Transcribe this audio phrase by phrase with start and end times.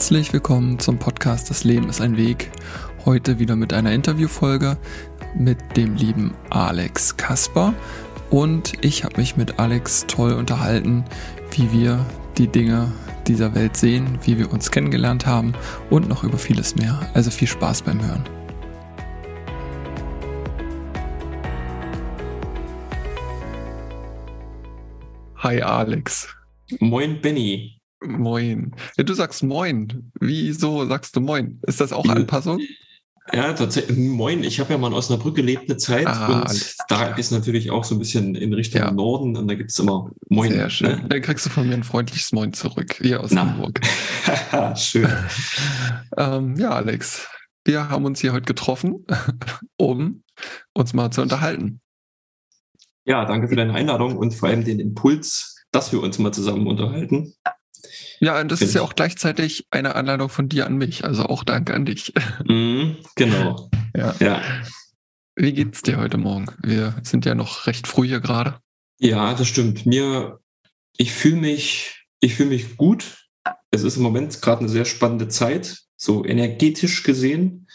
[0.00, 2.50] Herzlich willkommen zum Podcast Das Leben ist ein Weg.
[3.04, 4.78] Heute wieder mit einer Interviewfolge
[5.34, 7.74] mit dem lieben Alex Kasper.
[8.30, 11.04] Und ich habe mich mit Alex toll unterhalten,
[11.50, 12.06] wie wir
[12.38, 12.90] die Dinge
[13.26, 15.52] dieser Welt sehen, wie wir uns kennengelernt haben
[15.90, 16.98] und noch über vieles mehr.
[17.12, 18.24] Also viel Spaß beim Hören.
[25.36, 26.34] Hi Alex.
[26.78, 27.79] Moin Benny.
[28.02, 28.74] Moin.
[28.96, 30.10] Ja, du sagst Moin.
[30.20, 31.60] Wieso sagst du Moin?
[31.66, 32.60] Ist das auch Anpassung?
[33.32, 33.96] Ja, tatsächlich.
[33.96, 34.42] Moin.
[34.42, 37.84] Ich habe ja mal in Osnabrück gelebt eine Zeit ah, und da ist natürlich auch
[37.84, 38.90] so ein bisschen in Richtung ja.
[38.90, 40.52] Norden und da gibt es immer Moin.
[40.52, 40.88] Sehr schön.
[40.88, 41.06] Ne?
[41.08, 43.42] Dann kriegst du von mir ein freundliches Moin zurück, hier aus Na.
[43.42, 43.80] Hamburg.
[44.76, 45.08] schön.
[46.16, 47.28] ähm, ja, Alex,
[47.64, 49.06] wir haben uns hier heute getroffen,
[49.76, 50.22] um
[50.72, 51.80] uns mal zu unterhalten.
[53.04, 56.66] Ja, danke für deine Einladung und vor allem den Impuls, dass wir uns mal zusammen
[56.66, 57.34] unterhalten.
[58.20, 61.04] Ja, und das ist ja auch gleichzeitig eine Anleitung von dir an mich.
[61.04, 62.12] Also auch danke an dich.
[62.44, 63.70] Mm, genau.
[63.96, 64.14] ja.
[64.20, 64.42] ja.
[65.36, 66.46] Wie geht's dir heute Morgen?
[66.62, 68.58] Wir sind ja noch recht früh hier gerade.
[68.98, 69.86] Ja, das stimmt.
[69.86, 70.40] Mir,
[70.96, 73.28] ich fühle mich, ich fühle mich gut.
[73.70, 75.78] Es ist im Moment gerade eine sehr spannende Zeit.
[75.96, 77.68] So energetisch gesehen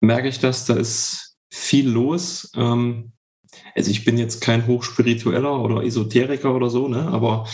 [0.00, 2.50] merke ich das, da ist viel los.
[2.54, 3.12] Ähm,
[3.74, 7.08] also ich bin jetzt kein Hochspiritueller oder Esoteriker oder so, ne?
[7.08, 7.48] aber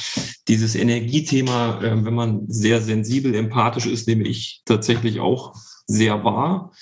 [0.49, 5.55] dieses Energiethema, äh, wenn man sehr sensibel, empathisch ist, nehme ich tatsächlich auch
[5.87, 6.73] sehr wahr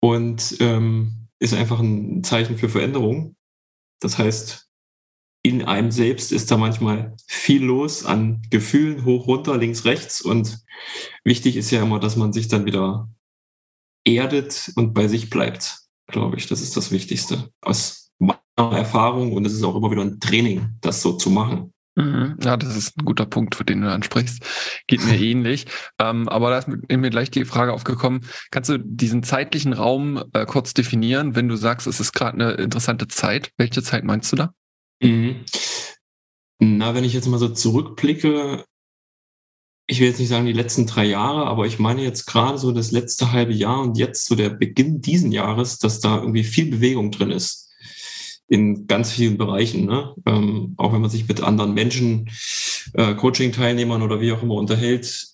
[0.00, 3.36] und ähm, ist einfach ein Zeichen für Veränderung.
[4.00, 4.68] Das heißt,
[5.42, 10.22] in einem selbst ist da manchmal viel los an Gefühlen, hoch, runter, links, rechts.
[10.22, 10.64] Und
[11.22, 13.10] wichtig ist ja immer, dass man sich dann wieder
[14.04, 16.46] erdet und bei sich bleibt, glaube ich.
[16.46, 17.50] Das ist das Wichtigste.
[17.60, 18.03] Aus
[18.56, 21.72] Erfahrung und es ist auch immer wieder ein Training, das so zu machen.
[21.96, 22.36] Mhm.
[22.42, 24.44] Ja, das ist ein guter Punkt, für den du ansprichst.
[24.86, 25.66] Geht mir ähnlich.
[25.98, 30.44] Ähm, aber da ist mir gleich die Frage aufgekommen, kannst du diesen zeitlichen Raum äh,
[30.46, 33.52] kurz definieren, wenn du sagst, es ist gerade eine interessante Zeit?
[33.56, 34.54] Welche Zeit meinst du da?
[35.02, 35.44] Mhm.
[36.58, 38.64] Na, wenn ich jetzt mal so zurückblicke,
[39.86, 42.72] ich will jetzt nicht sagen die letzten drei Jahre, aber ich meine jetzt gerade so
[42.72, 46.70] das letzte halbe Jahr und jetzt so der Beginn diesen Jahres, dass da irgendwie viel
[46.70, 47.63] Bewegung drin ist
[48.48, 49.86] in ganz vielen Bereichen.
[49.86, 50.14] Ne?
[50.26, 52.30] Ähm, auch wenn man sich mit anderen Menschen,
[52.94, 55.28] äh, Coaching-Teilnehmern oder wie auch immer unterhält,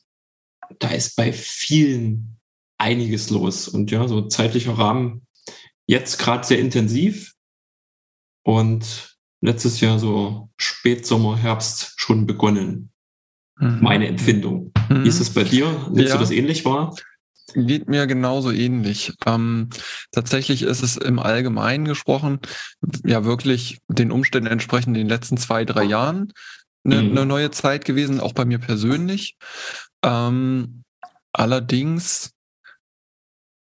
[0.78, 2.36] da ist bei vielen
[2.78, 3.68] einiges los.
[3.68, 5.26] Und ja, so zeitlicher Rahmen
[5.86, 7.34] jetzt gerade sehr intensiv
[8.44, 12.90] und letztes Jahr so Spätsommer, Herbst schon begonnen.
[13.58, 13.78] Mhm.
[13.80, 14.72] Meine Empfindung.
[14.88, 15.04] Mhm.
[15.04, 15.88] Wie ist es bei dir?
[15.90, 16.14] Nimmst ja.
[16.14, 16.94] du das ähnlich wahr?
[17.54, 19.12] Geht mir genauso ähnlich.
[19.26, 19.70] Ähm,
[20.12, 22.40] tatsächlich ist es im Allgemeinen gesprochen,
[23.04, 26.32] ja wirklich den Umständen entsprechend in den letzten zwei, drei Jahren
[26.84, 27.10] eine, mhm.
[27.10, 29.36] eine neue Zeit gewesen, auch bei mir persönlich.
[30.02, 30.84] Ähm,
[31.32, 32.32] allerdings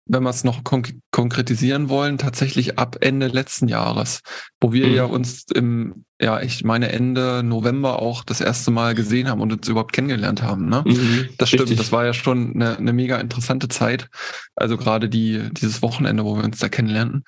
[0.07, 4.21] wenn wir es noch konk konkretisieren wollen, tatsächlich ab Ende letzten Jahres,
[4.61, 4.93] wo wir mhm.
[4.93, 9.51] ja uns im, ja, ich meine Ende November auch das erste Mal gesehen haben und
[9.51, 10.67] uns überhaupt kennengelernt haben.
[10.69, 10.83] Ne?
[10.85, 11.77] Mhm, das stimmt, richtig.
[11.77, 14.09] das war ja schon eine, eine mega interessante Zeit.
[14.55, 17.23] Also gerade die, dieses Wochenende, wo wir uns da kennenlernten.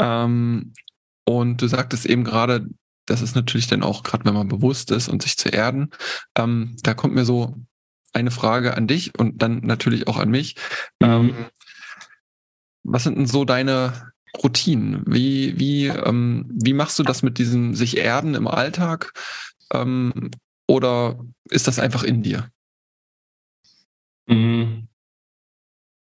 [0.00, 0.72] Ähm,
[1.24, 2.66] und du sagtest eben gerade,
[3.06, 5.90] das ist natürlich dann auch, gerade wenn man bewusst ist und sich zu erden,
[6.36, 7.54] ähm, da kommt mir so
[8.12, 10.56] eine Frage an dich und dann natürlich auch an mich.
[11.00, 11.06] Mhm.
[11.06, 11.34] Ähm,
[12.86, 15.02] was sind denn so deine Routinen?
[15.06, 19.12] Wie, wie, ähm, wie machst du das mit diesem sich erden im Alltag?
[19.72, 20.30] Ähm,
[20.68, 22.50] oder ist das einfach in dir?
[24.26, 24.88] Mhm.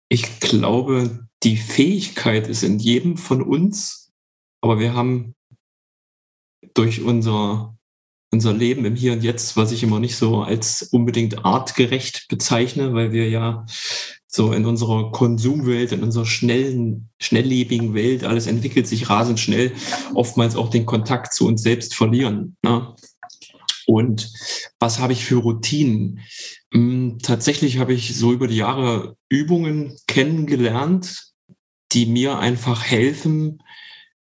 [0.09, 4.13] Ich glaube, die Fähigkeit ist in jedem von uns,
[4.61, 5.35] aber wir haben
[6.75, 7.77] durch unser,
[8.33, 12.95] unser Leben im Hier und Jetzt, was ich immer nicht so als unbedingt artgerecht bezeichne,
[12.95, 13.67] weil wir ja
[14.37, 19.73] so in unserer Konsumwelt, in unserer schnellen, schnelllebigen Welt, alles entwickelt sich rasend schnell,
[20.15, 22.57] oftmals auch den Kontakt zu uns selbst verlieren.
[22.63, 22.95] Ne?
[23.87, 24.31] Und
[24.79, 26.21] was habe ich für Routinen?
[26.73, 31.33] Hm, tatsächlich habe ich so über die Jahre Übungen kennengelernt,
[31.93, 33.63] die mir einfach helfen,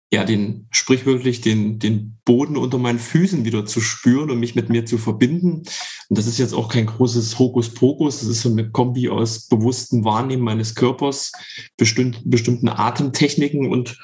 [0.10, 4.70] ja, den sprichwörtlich den, den Boden unter meinen Füßen wieder zu spüren und mich mit
[4.70, 5.64] mir zu verbinden.
[6.10, 10.06] Und das ist jetzt auch kein großes Hokuspokus, das ist so eine Kombi aus bewusstem
[10.06, 11.34] Wahrnehmen meines Körpers,
[11.76, 13.98] bestimmt, bestimmten Atemtechniken und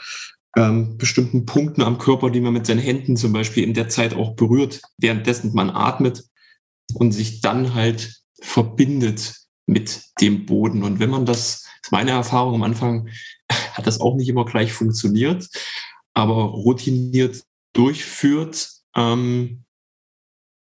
[0.58, 4.14] ähm, bestimmten Punkten am Körper, die man mit seinen Händen zum Beispiel in der Zeit
[4.14, 6.26] auch berührt, währenddessen man atmet
[6.94, 9.36] und sich dann halt verbindet
[9.66, 10.84] mit dem Boden.
[10.84, 13.08] Und wenn man das, das ist meine Erfahrung am Anfang,
[13.50, 15.48] hat das auch nicht immer gleich funktioniert
[16.14, 17.44] aber routiniert
[17.74, 19.64] durchführt, ähm,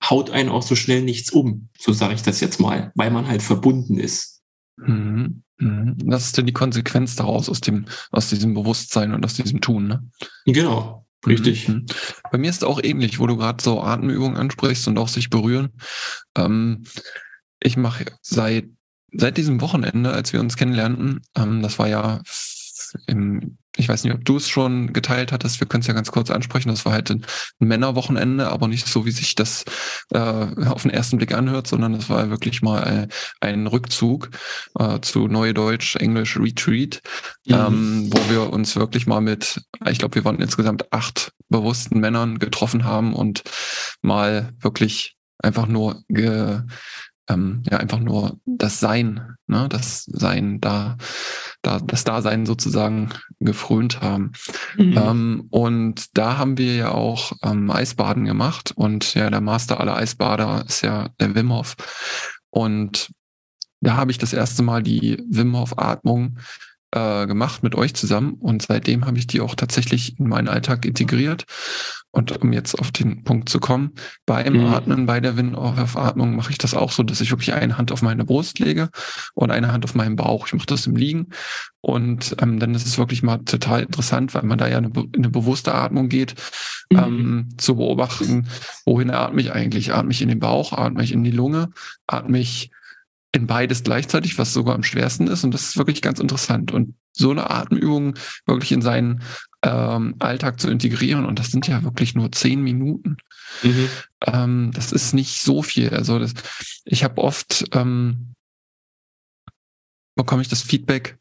[0.04, 3.28] haut einen auch so schnell nichts um, so sage ich das jetzt mal, weil man
[3.28, 4.36] halt verbunden ist
[4.78, 5.44] Mhm.
[5.58, 5.96] Mhm.
[6.06, 9.88] Das ist dann die Konsequenz daraus aus dem, aus diesem Bewusstsein und aus diesem Tun,
[9.88, 10.10] ne?
[10.46, 11.68] Genau, richtig.
[11.70, 11.86] Mhm.
[12.32, 15.70] Bei mir ist auch ähnlich, wo du gerade so Atemübungen ansprichst und auch sich berühren.
[16.36, 16.84] Ähm,
[17.60, 18.66] ich mache seit
[19.18, 22.22] seit diesem Wochenende, als wir uns kennenlernten, ähm, das war ja
[23.08, 26.12] im, ich weiß nicht, ob du es schon geteilt hattest, wir können es ja ganz
[26.12, 27.26] kurz ansprechen, das war halt ein
[27.60, 29.66] Männerwochenende, aber nicht so, wie sich das
[30.12, 33.08] äh, auf den ersten Blick anhört, sondern es war wirklich mal äh,
[33.42, 34.30] ein Rückzug
[34.80, 37.02] äh, zu Neudeutsch, Englisch Retreat,
[37.46, 37.54] mhm.
[37.54, 42.40] ähm, wo wir uns wirklich mal mit, ich glaube, wir waren insgesamt acht bewussten Männern
[42.40, 43.44] getroffen haben und
[44.02, 46.62] mal wirklich einfach nur ge,
[47.30, 50.98] ähm, ja einfach nur das Sein, ne, das Sein da,
[51.62, 54.34] da, das Dasein sozusagen gefrönt haben.
[54.78, 54.98] Mhm.
[54.98, 59.98] Ähm, und da haben wir ja auch ähm, Eisbaden gemacht und ja, der Master aller
[59.98, 61.76] Eisbader ist ja der Wim Hof.
[62.50, 63.12] Und
[63.82, 66.38] da habe ich das erste Mal die Wim Hof Atmung
[66.92, 70.86] äh, gemacht mit euch zusammen und seitdem habe ich die auch tatsächlich in meinen Alltag
[70.86, 71.46] integriert.
[72.16, 73.92] Und um jetzt auf den Punkt zu kommen,
[74.26, 74.66] beim mhm.
[74.68, 78.02] Atmen, bei der Wind-Atmung mache ich das auch so, dass ich wirklich eine Hand auf
[78.02, 78.90] meine Brust lege
[79.34, 80.48] und eine Hand auf meinen Bauch.
[80.48, 81.28] Ich mache das im Liegen.
[81.82, 85.30] Und ähm, dann ist es wirklich mal total interessant, weil man da ja eine, eine
[85.30, 86.36] bewusste Atmung geht,
[86.90, 86.98] mhm.
[86.98, 88.48] ähm, zu beobachten,
[88.86, 89.94] wohin atme ich eigentlich?
[89.94, 91.72] Atme ich in den Bauch, atme ich in die Lunge,
[92.08, 92.72] atme ich
[93.34, 95.44] in beides gleichzeitig, was sogar am schwersten ist.
[95.44, 96.72] Und das ist wirklich ganz interessant.
[96.72, 98.16] Und so eine Atemübung
[98.46, 99.22] wirklich in seinen
[99.66, 103.18] ähm, Alltag zu integrieren, und das sind ja wirklich nur zehn Minuten.
[103.64, 103.90] Mhm.
[104.26, 105.90] Ähm, das ist nicht so viel.
[105.90, 106.34] Also das,
[106.86, 108.34] ich habe oft ähm,
[110.16, 111.18] bekomme ich das Feedback,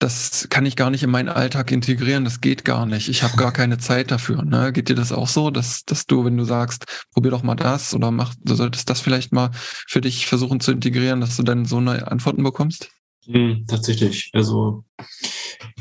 [0.00, 3.08] das kann ich gar nicht in meinen Alltag integrieren, das geht gar nicht.
[3.08, 4.42] Ich habe gar keine Zeit dafür.
[4.44, 4.72] Ne?
[4.72, 7.94] Geht dir das auch so, dass, dass du, wenn du sagst, probier doch mal das
[7.94, 11.66] oder mach, du solltest das vielleicht mal für dich versuchen zu integrieren, dass du dann
[11.66, 12.90] so eine Antworten bekommst?
[13.26, 14.30] Hm, tatsächlich.
[14.32, 14.84] Also,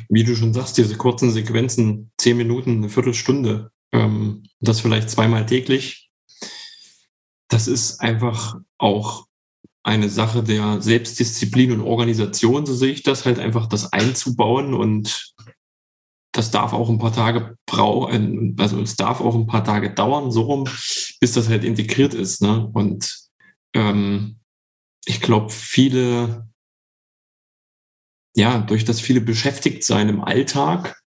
[0.10, 5.46] wie du schon sagst, diese kurzen Sequenzen, zehn Minuten, eine Viertelstunde, ähm, das vielleicht zweimal
[5.46, 6.10] täglich,
[7.50, 9.26] das ist einfach auch
[9.84, 15.34] eine Sache der Selbstdisziplin und Organisation, so sehe ich das, halt einfach das einzubauen und
[16.34, 20.32] das darf auch ein paar Tage brauchen, also es darf auch ein paar Tage dauern,
[20.32, 20.64] so rum,
[21.20, 22.42] bis das halt integriert ist.
[22.42, 22.70] Ne?
[22.74, 23.14] Und
[23.74, 24.40] ähm,
[25.06, 26.48] ich glaube, viele,
[28.36, 31.02] ja, durch das viele beschäftigt sein im Alltag,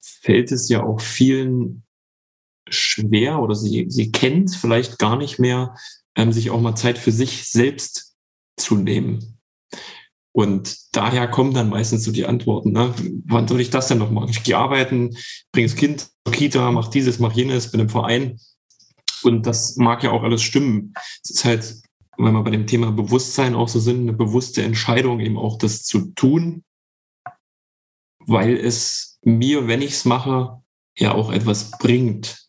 [0.00, 1.84] fällt es ja auch vielen
[2.68, 5.74] schwer oder sie, sie kennt vielleicht gar nicht mehr,
[6.16, 8.14] ähm, sich auch mal Zeit für sich selbst
[8.56, 9.38] zu nehmen.
[10.32, 12.72] Und daher kommen dann meistens so die Antworten.
[12.72, 12.92] Ne?
[13.26, 14.30] Wann soll ich das denn noch machen?
[14.30, 15.16] Ich gehe arbeiten,
[15.52, 18.40] bringe das Kind zur Kita, mach dieses, mach jenes, bin im Verein.
[19.22, 20.92] Und das mag ja auch alles stimmen.
[21.22, 21.82] Es ist halt,
[22.18, 25.82] wenn wir bei dem Thema Bewusstsein auch so sind, eine bewusste Entscheidung, eben auch das
[25.82, 26.64] zu tun,
[28.18, 30.62] weil es mir, wenn ich es mache,
[30.96, 32.48] ja auch etwas bringt.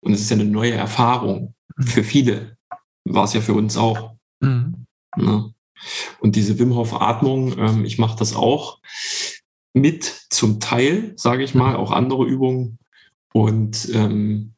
[0.00, 2.56] Und es ist ja eine neue Erfahrung für viele
[3.04, 4.14] war es ja für uns auch.
[4.40, 4.86] Mhm.
[5.16, 5.54] Ne?
[6.20, 8.80] Und diese Wim Hof Atmung, ähm, ich mache das auch
[9.74, 12.78] mit zum Teil, sage ich mal, auch andere Übungen.
[13.32, 14.54] Und ähm,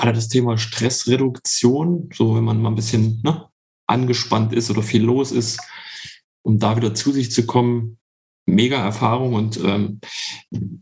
[0.00, 3.46] gerade das Thema Stressreduktion, so wenn man mal ein bisschen ne,
[3.86, 5.60] angespannt ist oder viel los ist,
[6.42, 7.98] um da wieder zu sich zu kommen,
[8.46, 10.00] mega Erfahrung und ähm,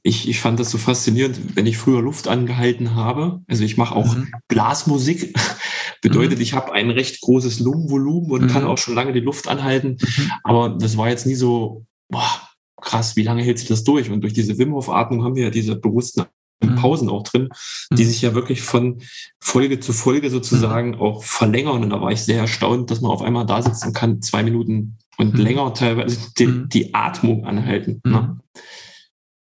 [0.03, 3.43] ich, ich fand das so faszinierend, wenn ich früher Luft angehalten habe.
[3.49, 4.31] Also ich mache auch mhm.
[4.49, 5.35] Blasmusik,
[6.03, 6.43] bedeutet, mhm.
[6.43, 8.49] ich habe ein recht großes Lungenvolumen und mhm.
[8.49, 9.99] kann auch schon lange die Luft anhalten.
[10.01, 10.31] Mhm.
[10.45, 12.49] Aber das war jetzt nie so, boah,
[12.81, 14.11] krass, wie lange hält sich das durch?
[14.11, 16.25] Und durch diese Wim Hof Atmung haben wir ja diese bewussten.
[16.61, 17.49] Pausen auch drin,
[17.91, 18.09] die mhm.
[18.09, 19.03] sich ja wirklich von
[19.39, 21.83] Folge zu Folge sozusagen auch verlängern.
[21.83, 24.99] Und da war ich sehr erstaunt, dass man auf einmal da sitzen kann, zwei Minuten
[25.19, 25.41] und mhm.
[25.41, 26.69] länger teilweise die, mhm.
[26.69, 28.01] die Atmung anhalten.
[28.05, 28.39] Ne?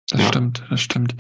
[0.10, 0.28] Das ja.
[0.30, 1.16] stimmt, das stimmt.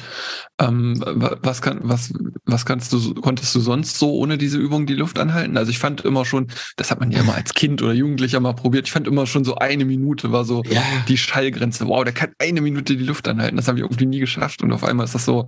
[0.59, 2.13] Ähm, was, kann, was,
[2.45, 5.57] was kannst du, konntest du sonst so ohne diese Übung die Luft anhalten?
[5.57, 8.53] Also ich fand immer schon, das hat man ja immer als Kind oder Jugendlicher mal
[8.53, 10.83] probiert, ich fand immer schon so eine Minute war so ja.
[11.09, 11.85] die Schallgrenze.
[11.87, 13.57] Wow, der kann eine Minute die Luft anhalten.
[13.57, 14.61] Das habe ich irgendwie nie geschafft.
[14.61, 15.47] Und auf einmal ist das so,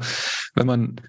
[0.56, 1.00] wenn man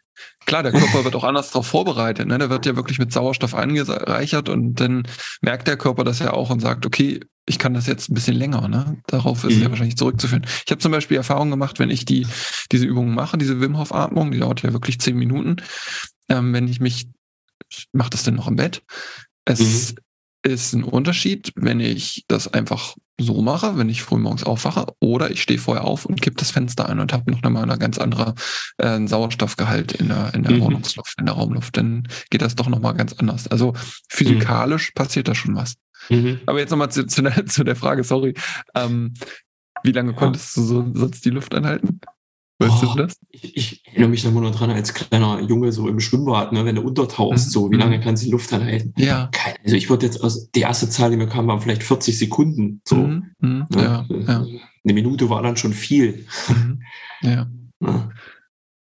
[0.46, 2.26] Klar, der Körper wird auch anders darauf vorbereitet.
[2.26, 2.38] Ne?
[2.38, 5.06] Der wird ja wirklich mit Sauerstoff angereichert und dann
[5.42, 8.36] merkt der Körper das ja auch und sagt, okay, ich kann das jetzt ein bisschen
[8.36, 8.68] länger.
[8.68, 9.02] Ne?
[9.06, 9.62] Darauf ist mhm.
[9.62, 10.46] ja wahrscheinlich zurückzuführen.
[10.64, 12.26] Ich habe zum Beispiel Erfahrungen gemacht, wenn ich die
[12.72, 15.56] diese Übungen mache, diese Wim Hof Atmung, die dauert ja wirklich zehn Minuten.
[16.28, 17.08] Ähm, wenn ich mich,
[17.68, 18.82] ich mache das denn noch im Bett.
[19.44, 19.96] Es mhm
[20.42, 25.30] ist ein Unterschied, wenn ich das einfach so mache, wenn ich früh morgens aufwache, oder
[25.30, 27.98] ich stehe vorher auf und kippe das Fenster ein und habe noch einmal eine ganz
[27.98, 28.34] andere
[28.78, 30.60] äh, Sauerstoffgehalt in der, in der mhm.
[30.62, 31.76] Wohnungsluft, in der Raumluft.
[31.76, 33.48] Dann geht das doch nochmal ganz anders.
[33.48, 33.74] Also
[34.08, 34.94] physikalisch mhm.
[34.94, 35.76] passiert da schon was.
[36.08, 36.40] Mhm.
[36.46, 38.34] Aber jetzt nochmal zu, zu, der, zu der Frage, sorry.
[38.74, 39.14] Ähm,
[39.82, 42.00] wie lange konntest du so, sonst die Luft anhalten?
[42.60, 43.18] Weißt oh, du das?
[43.30, 46.82] Ich, ich, erinnere mich nur dran, als kleiner Junge so im Schwimmbad, ne, wenn du
[46.82, 47.50] untertauchst, mhm.
[47.50, 48.02] so, wie lange mhm.
[48.02, 48.92] kannst du die Luft anhalten?
[48.98, 49.30] Ja.
[49.32, 52.18] Keine, also ich würde jetzt, aus, die erste Zahl, die mir kam, waren vielleicht 40
[52.18, 52.82] Sekunden.
[52.86, 52.96] So.
[52.96, 53.30] Mhm.
[53.40, 53.66] Mhm.
[53.74, 53.82] Ne?
[53.82, 54.06] Ja.
[54.10, 54.46] ja.
[54.84, 56.26] Eine Minute war dann schon viel.
[56.48, 56.82] Mhm.
[57.22, 57.46] Ja.
[57.80, 58.10] ja.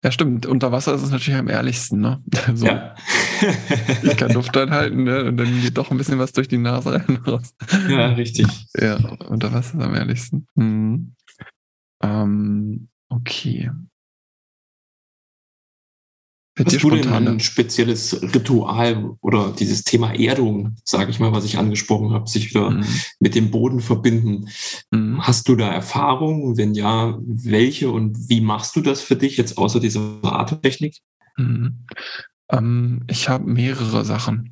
[0.05, 0.45] Ja, stimmt.
[0.45, 2.23] Unter Wasser ist es natürlich am ehrlichsten, ne?
[2.53, 2.67] So.
[2.67, 2.95] Ja.
[4.03, 5.25] ich kann Luft anhalten, ne?
[5.25, 7.55] Und dann geht doch ein bisschen was durch die Nase rein raus.
[7.89, 8.47] Ja, richtig.
[8.79, 8.95] Ja,
[9.27, 10.47] unter Wasser ist am ehrlichsten.
[10.55, 11.15] Mhm.
[12.01, 13.69] Ähm, Okay.
[16.57, 21.57] Hast du denn ein spezielles Ritual oder dieses Thema Erdung, sage ich mal, was ich
[21.57, 22.85] angesprochen habe, sich wieder mhm.
[23.19, 24.47] mit dem Boden verbinden?
[24.89, 25.21] Mhm.
[25.21, 26.55] Hast du da Erfahrungen?
[26.55, 30.99] Wenn ja, welche und wie machst du das für dich jetzt außer dieser Atemtechnik?
[31.35, 31.85] Mhm.
[32.49, 34.51] Ähm, ich habe mehrere Sachen.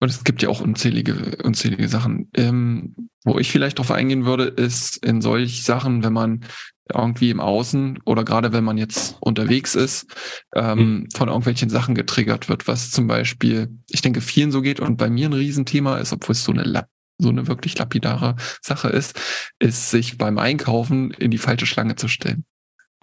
[0.00, 2.30] Und es gibt ja auch unzählige, unzählige Sachen.
[2.36, 6.44] Ähm, wo ich vielleicht drauf eingehen würde, ist in solch Sachen, wenn man
[6.92, 10.06] irgendwie im Außen oder gerade wenn man jetzt unterwegs ist,
[10.54, 11.08] ähm, mhm.
[11.14, 15.10] von irgendwelchen Sachen getriggert wird, was zum Beispiel, ich denke, vielen so geht und bei
[15.10, 16.86] mir ein Riesenthema ist, obwohl es so eine
[17.20, 19.20] so eine wirklich lapidare Sache ist,
[19.58, 22.44] ist sich beim Einkaufen in die falsche Schlange zu stellen.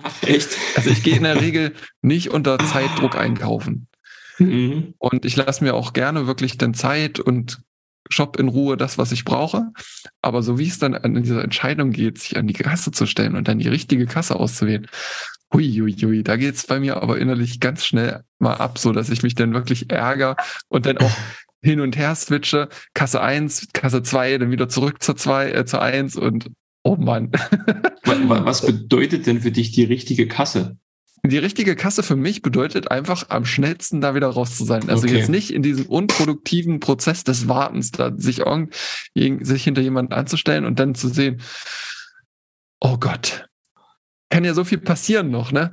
[0.01, 0.49] Ach, echt?
[0.75, 3.87] Also ich gehe in der Regel nicht unter Zeitdruck einkaufen.
[4.39, 4.93] Mhm.
[4.97, 7.61] Und ich lasse mir auch gerne wirklich dann Zeit und
[8.09, 9.71] shop in Ruhe das, was ich brauche.
[10.21, 13.35] Aber so wie es dann an dieser Entscheidung geht, sich an die Kasse zu stellen
[13.35, 14.87] und dann die richtige Kasse auszuwählen,
[15.53, 19.09] hui, hui, hui, da geht's bei mir aber innerlich ganz schnell mal ab, so dass
[19.09, 20.35] ich mich dann wirklich ärgere
[20.69, 21.11] und dann auch
[21.61, 25.81] hin und her switche, Kasse 1, Kasse 2, dann wieder zurück zur 2, äh, zur
[25.81, 26.51] 1 und
[26.83, 27.31] oh Mann.
[28.03, 30.77] Was bedeutet denn für dich die richtige Kasse?
[31.27, 34.89] Die richtige Kasse für mich bedeutet einfach am schnellsten da wieder raus zu sein.
[34.89, 35.17] Also okay.
[35.17, 38.41] jetzt nicht in diesem unproduktiven Prozess des Wartens, da sich,
[39.13, 41.41] sich hinter jemanden anzustellen und dann zu sehen,
[42.79, 43.47] oh Gott,
[44.29, 45.71] kann ja so viel passieren noch, ne?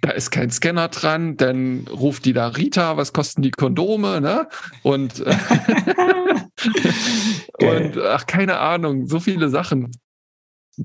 [0.00, 4.48] Da ist kein Scanner dran, dann ruft die da Rita, was kosten die Kondome, ne?
[4.82, 5.20] Und,
[7.60, 9.92] und ach, keine Ahnung, so viele Sachen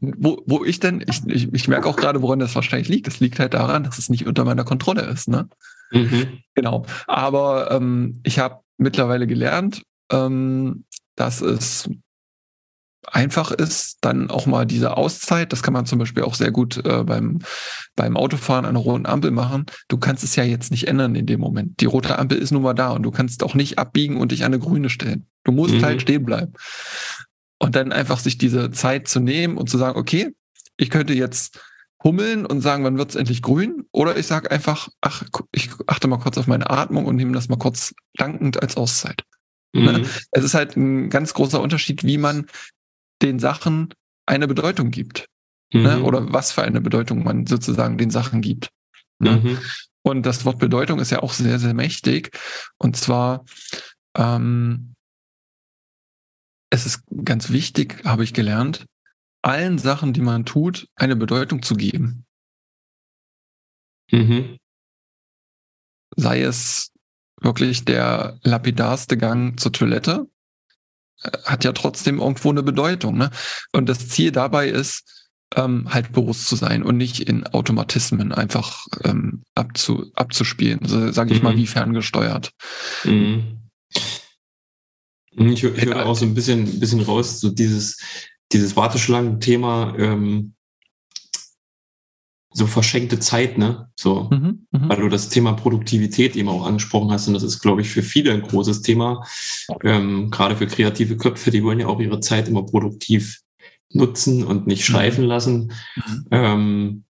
[0.02, 3.08] wo, wo ich denn, ich, ich, ich merke auch gerade, woran das wahrscheinlich liegt.
[3.08, 5.28] Das liegt halt daran, dass es nicht unter meiner Kontrolle ist.
[5.28, 5.48] Ne?
[5.92, 6.40] Mhm.
[6.56, 6.86] Genau.
[7.08, 10.86] Aber ähm, ich habe mittlerweile gelernt, ähm,
[11.16, 11.90] dass es
[13.06, 16.84] einfach ist, dann auch mal diese Auszeit, das kann man zum Beispiel auch sehr gut
[16.86, 17.40] äh, beim,
[17.96, 19.66] beim Autofahren an der roten Ampel machen.
[19.88, 21.80] Du kannst es ja jetzt nicht ändern in dem Moment.
[21.82, 24.44] Die rote Ampel ist nun mal da und du kannst auch nicht abbiegen und dich
[24.44, 25.28] an eine grüne stellen.
[25.44, 25.84] Du musst mhm.
[25.84, 26.54] halt stehen bleiben.
[27.60, 30.34] Und dann einfach sich diese Zeit zu nehmen und zu sagen, okay,
[30.78, 31.60] ich könnte jetzt
[32.04, 33.86] hummeln und sagen, wann wird es endlich grün?
[33.92, 37.48] Oder ich sage einfach, ach, ich achte mal kurz auf meine Atmung und nehme das
[37.48, 39.24] mal kurz dankend als Auszeit.
[39.74, 40.00] Ne?
[40.00, 40.06] Mhm.
[40.32, 42.48] Es ist halt ein ganz großer Unterschied, wie man
[43.22, 43.94] den Sachen
[44.26, 45.30] eine Bedeutung gibt.
[45.74, 45.80] Ne?
[45.80, 45.86] Mhm.
[45.86, 46.04] Ne?
[46.04, 48.70] Oder was für eine Bedeutung man sozusagen den Sachen gibt.
[49.20, 49.38] Ne?
[49.38, 49.58] Mhm.
[50.04, 52.38] Und das Wort Bedeutung ist ja auch sehr, sehr mächtig.
[52.78, 53.46] Und zwar
[54.16, 54.93] ähm,
[56.74, 58.88] es ist ganz wichtig, habe ich gelernt,
[59.44, 62.26] allen Sachen, die man tut, eine Bedeutung zu geben.
[64.12, 64.58] Mhm.
[66.16, 66.92] Sei es
[67.40, 70.28] wirklich der lapidarste Gang zur Toilette,
[71.22, 73.20] äh, hat ja trotzdem irgendwo eine Bedeutung.
[73.20, 73.30] Ne?
[73.72, 78.88] Und das Ziel dabei ist, ähm, halt bewusst zu sein und nicht in Automatismen einfach
[79.04, 81.44] ähm, abzu, abzuspielen, so, sage ich mhm.
[81.44, 82.52] mal, wie ferngesteuert.
[83.04, 83.60] Mhm.
[85.36, 87.98] Mhm, ich, ich höre auch so ein bisschen, bisschen raus, so dieses,
[88.52, 90.54] dieses Warteschlangen-Thema, ähm,
[92.56, 93.90] so verschenkte Zeit, ne?
[93.96, 94.90] So, mhm, mh.
[94.90, 97.28] weil du das Thema Produktivität eben auch angesprochen hast.
[97.28, 99.26] Und das ist, glaube ich, für viele ein großes Thema.
[99.84, 103.42] Ähm, gerade für kreative Köpfe, die wollen ja auch ihre Zeit immer produktiv
[103.90, 104.94] nutzen und nicht mhm.
[104.94, 105.74] schleifen lassen.
[105.96, 106.26] Mhm.
[106.32, 107.04] Ähm,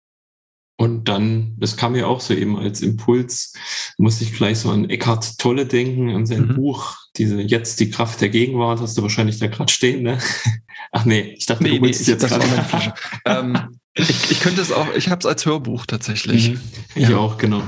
[0.82, 3.54] und dann, das kam mir auch so eben als Impuls,
[4.00, 6.56] musste ich gleich so an Eckhart Tolle denken, an sein mhm.
[6.56, 10.18] Buch, diese Jetzt die Kraft der Gegenwart, hast du wahrscheinlich da gerade stehen, ne?
[10.92, 12.94] Ach nee, ich dachte, nee, du nee, jetzt gerade.
[13.26, 16.50] ähm, ich, ich könnte es auch, ich habe es als Hörbuch tatsächlich.
[16.50, 16.62] Mhm,
[16.96, 17.18] ich ja.
[17.18, 17.62] auch, genau.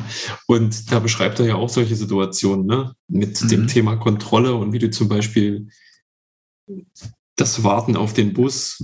[0.47, 2.95] Und da beschreibt er ja auch solche Situationen, ne?
[3.07, 3.47] Mit mhm.
[3.47, 5.67] dem Thema Kontrolle und wie du zum Beispiel
[7.35, 8.83] das Warten auf den Bus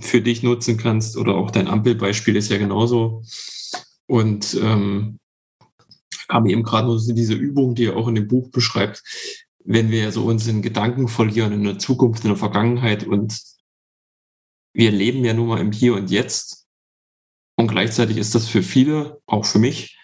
[0.00, 3.22] für dich nutzen kannst oder auch dein Ampelbeispiel ist ja genauso.
[4.08, 5.18] Und ähm,
[6.28, 9.02] kam eben gerade nur so diese Übung, die er auch in dem Buch beschreibt,
[9.64, 13.40] wenn wir so uns in Gedanken verlieren in der Zukunft, in der Vergangenheit und
[14.74, 16.66] wir leben ja nun mal im Hier und Jetzt.
[17.56, 19.98] Und gleichzeitig ist das für viele, auch für mich,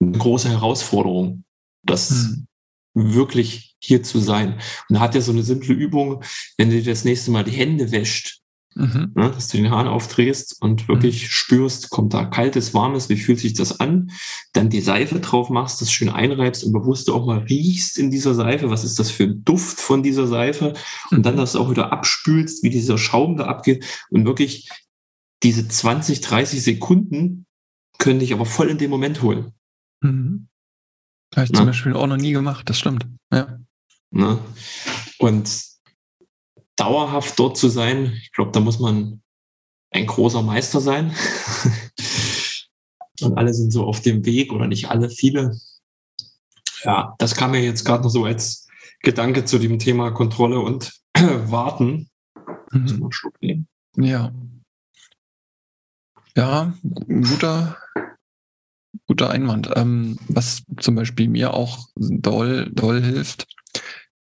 [0.00, 1.44] eine große Herausforderung,
[1.84, 2.46] das hm.
[2.94, 4.54] wirklich hier zu sein.
[4.88, 6.22] Und da hat er so eine simple Übung,
[6.58, 8.39] wenn du dir das nächste Mal die Hände wäscht,
[8.76, 9.12] Mhm.
[9.16, 11.28] Ne, dass du den Hahn aufdrehst und wirklich mhm.
[11.28, 14.12] spürst, kommt da kaltes, warmes, wie fühlt sich das an?
[14.52, 18.34] Dann die Seife drauf machst, das schön einreibst und bewusst auch mal riechst in dieser
[18.34, 20.74] Seife, was ist das für ein Duft von dieser Seife?
[21.10, 21.38] Und dann mhm.
[21.38, 24.70] das auch wieder abspülst, wie dieser Schaum da abgeht und wirklich
[25.42, 27.46] diese 20, 30 Sekunden
[27.98, 29.52] können dich aber voll in den Moment holen.
[30.00, 30.48] Mhm.
[31.34, 31.58] Habe ich Na?
[31.58, 33.06] zum Beispiel auch noch nie gemacht, das stimmt.
[33.32, 33.58] Ja.
[34.10, 34.38] Na?
[35.18, 35.69] Und
[36.76, 39.22] dauerhaft dort zu sein, ich glaube, da muss man
[39.90, 41.14] ein großer Meister sein.
[43.20, 45.58] Und alle sind so auf dem Weg oder nicht alle, viele.
[46.84, 48.66] Ja, das kam mir jetzt gerade noch so als
[49.02, 52.08] Gedanke zu dem Thema Kontrolle und Warten.
[52.70, 53.10] Mhm.
[53.96, 54.32] Ja.
[56.36, 56.72] Ja,
[57.06, 57.76] guter,
[59.06, 59.70] guter Einwand.
[59.74, 63.46] Ähm, was zum Beispiel mir auch doll, doll hilft,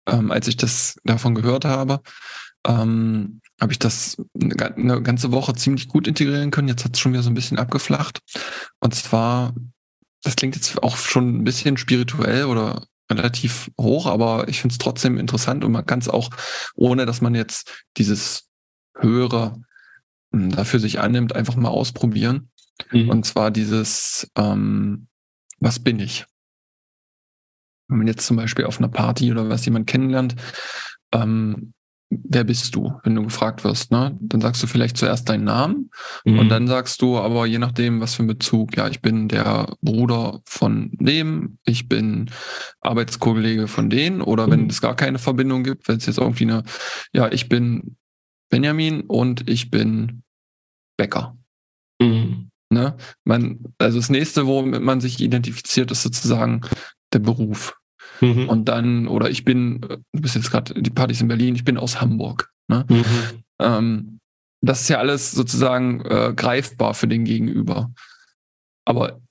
[0.08, 2.02] ähm, als ich das davon gehört habe,
[2.68, 6.68] ähm, habe ich das eine ganze Woche ziemlich gut integrieren können.
[6.68, 8.20] Jetzt hat es schon wieder so ein bisschen abgeflacht.
[8.80, 9.54] Und zwar,
[10.24, 14.80] das klingt jetzt auch schon ein bisschen spirituell oder relativ hoch, aber ich finde es
[14.80, 16.30] trotzdem interessant und man kann es auch,
[16.76, 18.50] ohne dass man jetzt dieses
[18.98, 19.62] höhere
[20.32, 22.50] hm, dafür sich annimmt, einfach mal ausprobieren.
[22.92, 23.10] Mhm.
[23.10, 25.08] Und zwar dieses, ähm,
[25.60, 26.26] was bin ich?
[27.88, 30.36] Wenn man jetzt zum Beispiel auf einer Party oder was jemand kennenlernt,
[31.14, 31.74] ähm,
[32.10, 34.18] wer bist du, wenn du gefragt wirst, ne?
[34.20, 35.90] Dann sagst du vielleicht zuerst deinen Namen
[36.26, 36.40] mhm.
[36.40, 39.76] und dann sagst du aber je nachdem, was für ein Bezug, ja, ich bin der
[39.82, 42.30] Bruder von dem, ich bin
[42.82, 44.52] Arbeitskollege von denen oder mhm.
[44.52, 46.64] wenn es gar keine Verbindung gibt, wenn es jetzt irgendwie eine,
[47.14, 47.98] ja, ich bin
[48.50, 50.24] Benjamin und ich bin
[50.98, 51.38] Bäcker.
[52.00, 52.50] Mhm.
[52.70, 52.96] Ne?
[53.24, 56.62] Man, also das nächste, womit man sich identifiziert, ist sozusagen
[57.14, 57.76] der Beruf.
[58.22, 58.50] Mhm.
[58.50, 61.78] Und dann, oder ich bin, du bist jetzt gerade die Partys in Berlin, ich bin
[61.78, 62.52] aus Hamburg.
[62.68, 62.86] Ne?
[62.90, 63.06] Mhm.
[63.60, 64.20] Ähm,
[64.62, 67.92] das ist ja alles sozusagen äh, greifbar für den Gegenüber.
[68.86, 69.22] Aber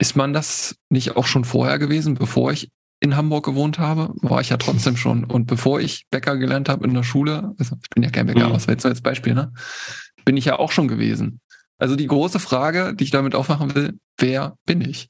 [0.00, 4.14] ist man das nicht auch schon vorher gewesen, bevor ich in Hamburg gewohnt habe?
[4.22, 5.24] War ich ja trotzdem schon.
[5.24, 8.48] Und bevor ich Bäcker gelernt habe in der Schule, also ich bin ja kein Bäcker,
[8.48, 8.54] mhm.
[8.54, 9.52] aber jetzt als Beispiel, ne?
[10.24, 11.40] bin ich ja auch schon gewesen.
[11.78, 15.08] Also die große Frage, die ich damit aufmachen will, wer bin ich?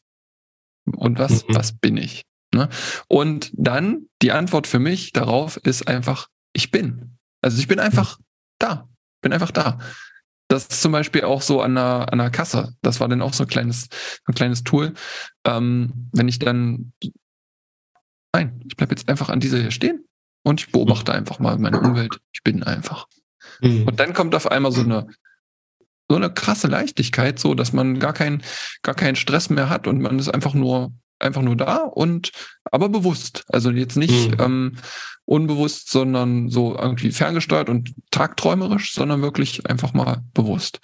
[0.94, 1.55] Und was, mhm.
[1.55, 2.24] was bin ich?
[2.55, 2.68] Ne?
[3.09, 7.18] Und dann die Antwort für mich darauf ist einfach, ich bin.
[7.42, 8.18] Also ich bin einfach
[8.59, 8.88] da.
[9.20, 9.79] Bin einfach da.
[10.48, 12.74] Das ist zum Beispiel auch so an der, an der Kasse.
[12.81, 13.88] Das war dann auch so ein kleines,
[14.24, 14.94] ein kleines Tool.
[15.44, 16.92] Ähm, wenn ich dann,
[18.35, 20.07] nein, ich bleibe jetzt einfach an dieser hier stehen
[20.42, 22.18] und ich beobachte einfach mal meine Umwelt.
[22.33, 23.07] Ich bin einfach.
[23.61, 23.88] Mhm.
[23.88, 25.07] Und dann kommt auf einmal so eine,
[26.09, 28.42] so eine krasse Leichtigkeit, so dass man gar keinen,
[28.83, 32.31] gar keinen Stress mehr hat und man ist einfach nur einfach nur da und
[32.71, 33.44] aber bewusst.
[33.49, 34.40] Also jetzt nicht mhm.
[34.40, 34.77] ähm,
[35.25, 40.81] unbewusst, sondern so irgendwie ferngesteuert und tagträumerisch, sondern wirklich einfach mal bewusst.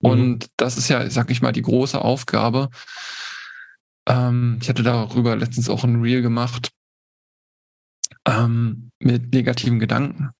[0.00, 0.10] Mhm.
[0.10, 2.70] Und das ist ja, sag ich mal, die große Aufgabe.
[4.06, 6.70] Ähm, ich hatte darüber letztens auch ein Reel gemacht
[8.26, 10.30] ähm, mit negativen Gedanken.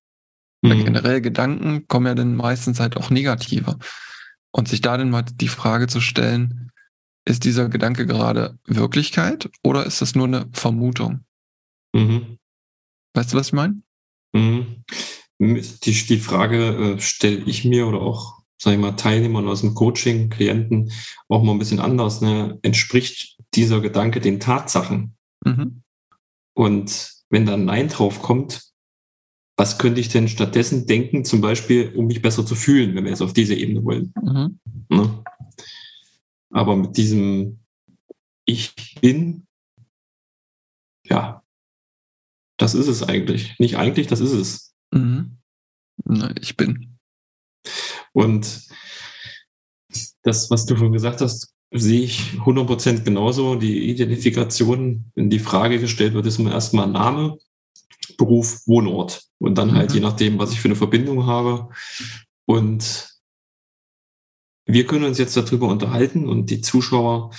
[0.61, 0.85] Mhm.
[0.85, 3.77] Generell Gedanken kommen ja dann meistens halt auch negative.
[4.51, 6.71] Und sich da dann mal die Frage zu stellen,
[7.25, 11.25] ist dieser Gedanke gerade Wirklichkeit oder ist das nur eine Vermutung?
[11.93, 12.37] Mhm.
[13.13, 13.81] Weißt du, was ich meine?
[14.33, 14.83] Mhm.
[15.39, 19.73] Die, die Frage äh, stelle ich mir oder auch, sage ich mal, Teilnehmern aus dem
[19.73, 20.91] Coaching, Klienten
[21.27, 22.21] auch mal ein bisschen anders.
[22.21, 22.59] Ne?
[22.61, 25.15] Entspricht dieser Gedanke den Tatsachen?
[25.45, 25.83] Mhm.
[26.55, 28.68] Und wenn da ein Nein drauf kommt,
[29.59, 33.11] was könnte ich denn stattdessen denken, zum Beispiel, um mich besser zu fühlen, wenn wir
[33.11, 34.13] jetzt auf diese Ebene wollen?
[34.15, 34.57] Mhm.
[34.87, 35.23] Ne?
[36.49, 37.59] Aber mit diesem
[38.45, 39.45] Ich bin,
[41.05, 41.43] ja,
[42.55, 43.59] das ist es eigentlich.
[43.59, 44.73] Nicht eigentlich, das ist es.
[44.91, 45.37] Mhm.
[46.39, 46.97] Ich bin.
[48.13, 48.65] Und
[50.23, 53.55] das, was du schon gesagt hast, sehe ich 100% genauso.
[53.55, 57.37] Die Identifikation, wenn die Frage gestellt wird, ist immer erstmal Name,
[58.19, 59.23] Beruf, Wohnort.
[59.39, 59.95] Und dann halt mhm.
[59.95, 61.69] je nachdem, was ich für eine Verbindung habe.
[62.45, 63.09] Und
[64.65, 67.31] wir können uns jetzt darüber unterhalten und die Zuschauer,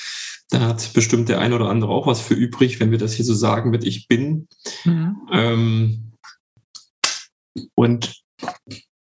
[0.49, 3.25] da hat bestimmt der ein oder andere auch was für übrig, wenn wir das hier
[3.25, 4.49] so sagen mit Ich bin.
[4.85, 5.17] Mhm.
[5.31, 6.13] Ähm,
[7.75, 8.21] und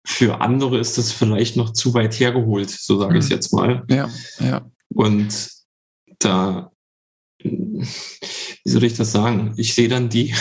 [0.06, 3.20] für andere ist das vielleicht noch zu weit hergeholt, so sage mhm.
[3.20, 3.86] ich es jetzt mal.
[3.90, 4.10] Ja,
[4.40, 4.70] ja.
[4.90, 5.52] Und
[6.20, 6.72] da,
[7.40, 9.54] wie soll ich das sagen?
[9.58, 10.34] Ich sehe dann die,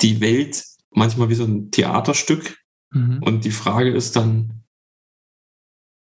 [0.00, 2.58] die Welt manchmal wie so ein Theaterstück.
[2.92, 3.22] Mhm.
[3.22, 4.64] Und die Frage ist dann,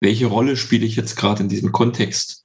[0.00, 2.42] welche Rolle spiele ich jetzt gerade in diesem Kontext?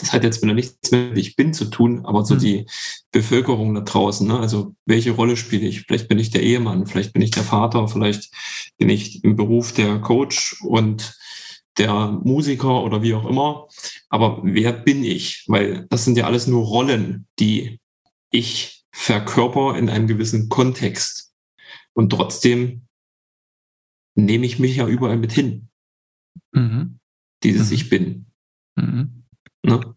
[0.00, 2.38] das hat jetzt wieder nichts mit ich bin zu tun, aber so mhm.
[2.38, 2.66] die
[3.12, 4.38] Bevölkerung da draußen, ne?
[4.38, 5.82] also welche Rolle spiele ich?
[5.82, 8.30] Vielleicht bin ich der Ehemann, vielleicht bin ich der Vater, vielleicht
[8.78, 11.16] bin ich im Beruf der Coach und
[11.78, 13.68] der Musiker oder wie auch immer.
[14.08, 15.44] Aber wer bin ich?
[15.46, 17.80] Weil das sind ja alles nur Rollen, die
[18.30, 21.32] ich verkörper in einem gewissen Kontext.
[21.92, 22.86] Und trotzdem
[24.14, 25.68] nehme ich mich ja überall mit hin.
[26.52, 26.98] Mhm.
[27.42, 27.74] Dieses mhm.
[27.74, 28.26] Ich bin.
[28.76, 29.24] Mhm.
[29.62, 29.94] Ne?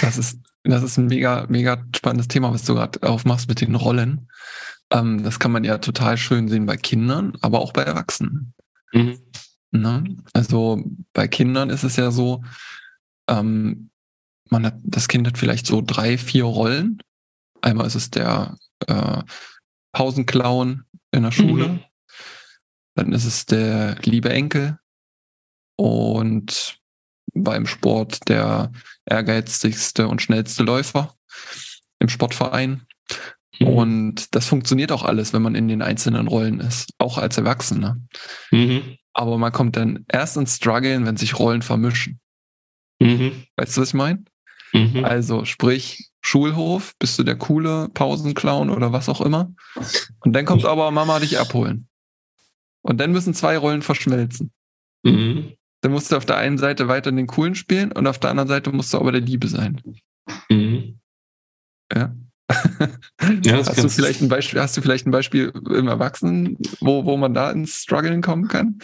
[0.00, 3.74] Das ist, das ist ein mega, mega spannendes Thema, was du gerade aufmachst mit den
[3.74, 4.28] Rollen.
[4.90, 8.53] Ähm, das kann man ja total schön sehen bei Kindern, aber auch bei Erwachsenen.
[8.94, 9.18] Mhm.
[9.70, 10.16] Ne?
[10.32, 12.44] Also bei Kindern ist es ja so,
[13.28, 13.90] ähm,
[14.50, 17.02] man hat, das Kind hat vielleicht so drei, vier Rollen.
[17.60, 19.22] Einmal ist es der äh,
[19.92, 21.68] Pausenclown in der Schule.
[21.68, 21.80] Mhm.
[22.94, 24.78] Dann ist es der liebe Enkel.
[25.76, 26.78] Und
[27.34, 28.70] beim Sport der
[29.06, 31.16] ehrgeizigste und schnellste Läufer
[31.98, 32.86] im Sportverein.
[33.58, 33.66] Mhm.
[33.66, 37.98] Und das funktioniert auch alles, wenn man in den einzelnen Rollen ist, auch als Erwachsener.
[38.50, 38.96] Mhm.
[39.12, 42.20] Aber man kommt dann erst ins Struggeln, wenn sich Rollen vermischen.
[43.00, 43.44] Mhm.
[43.56, 44.24] Weißt du, was ich meine?
[44.72, 45.04] Mhm.
[45.04, 49.52] Also sprich, Schulhof, bist du der coole Pausenclown oder was auch immer.
[50.20, 51.88] Und dann kommt aber Mama dich abholen.
[52.82, 54.52] Und dann müssen zwei Rollen verschmelzen.
[55.04, 55.54] Mhm.
[55.80, 58.48] Dann musst du auf der einen Seite weiter den Coolen spielen und auf der anderen
[58.48, 59.80] Seite musst du aber der Liebe sein.
[60.48, 60.98] Mhm.
[61.94, 62.14] Ja.
[63.42, 67.16] Ja hast du vielleicht ein Beispiel, hast du vielleicht ein Beispiel im Erwachsenen, wo, wo
[67.16, 68.78] man da ins Struggeln kommen kann?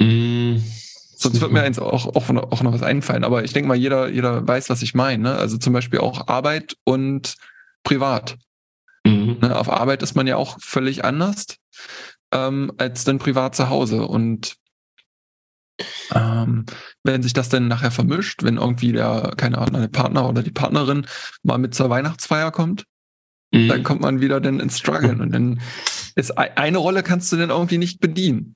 [0.00, 0.62] Mhm.
[1.18, 3.24] Sonst wird mir eins auch, auch, noch, auch noch was einfallen.
[3.24, 5.22] Aber ich denke mal, jeder, jeder weiß, was ich meine.
[5.22, 5.34] Ne?
[5.34, 7.36] Also zum Beispiel auch Arbeit und
[7.84, 8.36] privat.
[9.04, 9.38] Mhm.
[9.40, 9.56] Ne?
[9.56, 11.46] Auf Arbeit ist man ja auch völlig anders
[12.32, 14.06] ähm, als dann privat zu Hause.
[14.06, 14.56] Und
[16.14, 16.66] ähm,
[17.02, 20.50] wenn sich das dann nachher vermischt, wenn irgendwie der, keine Ahnung, der Partner oder die
[20.50, 21.06] Partnerin
[21.42, 22.84] mal mit zur Weihnachtsfeier kommt,
[23.52, 23.68] mhm.
[23.68, 25.20] dann kommt man wieder dann ins Struggeln.
[25.20, 25.60] Und dann
[26.14, 28.54] ist eine Rolle kannst du dann irgendwie nicht bedienen.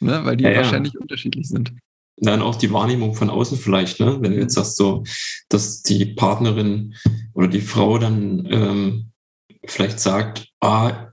[0.00, 0.20] Ne?
[0.24, 1.00] Weil die ja, wahrscheinlich ja.
[1.00, 1.72] unterschiedlich sind
[2.18, 4.18] dann auch die Wahrnehmung von außen vielleicht, ne?
[4.20, 5.04] wenn du jetzt sagst, so,
[5.48, 6.94] dass die Partnerin
[7.34, 9.10] oder die Frau dann ähm,
[9.66, 11.12] vielleicht sagt, ah,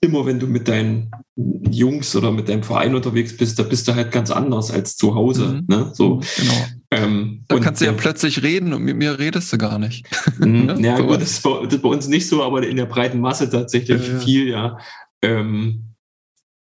[0.00, 3.94] immer wenn du mit deinen Jungs oder mit deinem Verein unterwegs bist, da bist du
[3.94, 5.46] halt ganz anders als zu Hause.
[5.46, 5.64] Mhm.
[5.68, 5.90] Ne?
[5.94, 6.16] So.
[6.16, 6.66] Mhm, genau.
[6.90, 10.06] Ähm, da kannst du ja plötzlich reden und mit mir redest du gar nicht.
[10.38, 10.68] Mhm.
[10.84, 12.86] Ja, so gut, das ist, bei, das ist, bei, uns nicht so, aber in der
[12.86, 14.78] breiten Masse tatsächlich ja, viel, ja.
[15.22, 15.94] Ähm,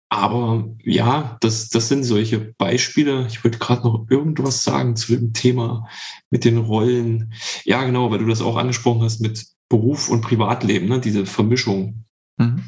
[0.09, 3.27] aber ja, das, das sind solche Beispiele.
[3.27, 5.87] Ich wollte gerade noch irgendwas sagen zu dem Thema
[6.29, 7.33] mit den Rollen.
[7.65, 11.01] Ja, genau, weil du das auch angesprochen hast mit Beruf und Privatleben, ne?
[11.01, 12.05] diese Vermischung.
[12.37, 12.63] Mhm.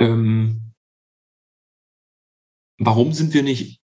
[0.00, 0.72] Ähm,
[2.78, 3.80] warum sind wir nicht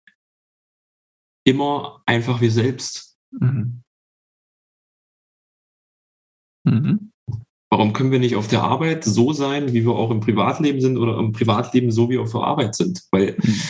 [1.44, 3.11] immer einfach wir selbst?
[3.32, 3.82] Mhm.
[6.64, 7.12] Mhm.
[7.70, 10.98] Warum können wir nicht auf der Arbeit so sein, wie wir auch im Privatleben sind
[10.98, 13.02] oder im Privatleben so, wie wir auf der Arbeit sind?
[13.10, 13.60] Weil mhm.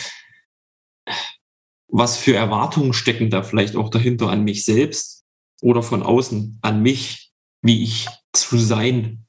[1.87, 5.23] was für Erwartungen stecken da vielleicht auch dahinter an mich selbst
[5.61, 9.25] oder von außen an mich, wie ich zu sein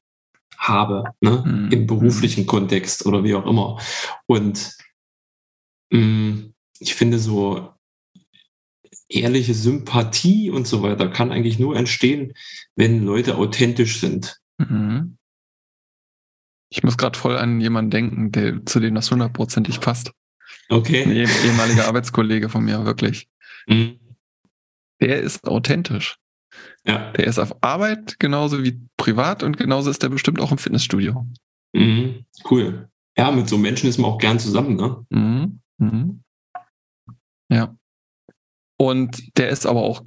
[0.58, 1.44] habe, ne?
[1.46, 1.70] Mhm.
[1.70, 3.78] im beruflichen Kontext oder wie auch immer.
[4.26, 4.76] Und
[5.90, 7.73] mh, mm, ich finde so
[9.14, 12.34] ehrliche Sympathie und so weiter kann eigentlich nur entstehen,
[12.76, 14.40] wenn Leute authentisch sind.
[14.58, 15.16] Mhm.
[16.70, 20.12] Ich muss gerade voll an jemanden denken, der, zu dem das hundertprozentig passt.
[20.68, 21.04] Okay.
[21.04, 23.28] Ein ehemaliger Arbeitskollege von mir, wirklich.
[23.66, 23.98] Mhm.
[25.00, 26.16] Der ist authentisch.
[26.86, 27.12] Ja.
[27.12, 31.26] Der ist auf Arbeit genauso wie privat und genauso ist der bestimmt auch im Fitnessstudio.
[31.72, 32.24] Mhm.
[32.48, 32.88] Cool.
[33.16, 35.04] Ja, mit so Menschen ist man auch gern zusammen, ne?
[35.10, 35.60] Mhm.
[35.78, 36.22] Mhm.
[37.48, 37.76] Ja.
[38.76, 40.02] Und der ist aber auch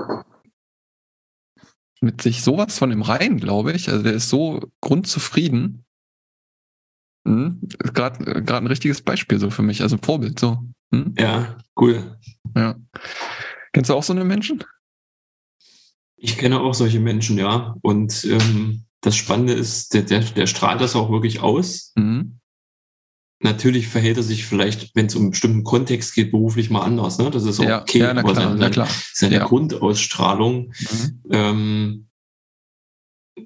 [2.01, 3.89] mit sich sowas von im Rein, glaube ich.
[3.89, 5.85] Also der ist so grundzufrieden.
[7.27, 7.61] Hm?
[7.79, 10.59] Gerade ein richtiges Beispiel so für mich, also Vorbild so.
[10.93, 11.13] Hm?
[11.17, 12.17] Ja, cool.
[12.55, 12.75] Ja.
[13.73, 14.63] Kennst du auch so eine Menschen?
[16.15, 17.75] Ich kenne auch solche Menschen, ja.
[17.81, 21.93] Und ähm, das Spannende ist, der, der, der strahlt das auch wirklich aus.
[21.95, 22.39] Mhm.
[23.39, 27.19] Natürlich verhält er sich vielleicht, wenn es um einen bestimmten Kontext geht, beruflich mal anders.
[27.19, 27.29] Ne?
[27.29, 27.99] Das ist auch ja, okay.
[27.99, 28.87] Ja, na klar, seine, na klar.
[29.13, 29.45] seine ja.
[29.45, 30.73] Grundausstrahlung.
[30.79, 31.21] Mhm.
[31.31, 32.07] Ähm,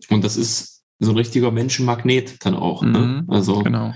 [0.10, 2.84] und das ist so ein richtiger Menschenmagnet dann auch.
[2.84, 2.90] Ne?
[2.90, 3.26] Mhm, ne?
[3.28, 3.94] Also genau.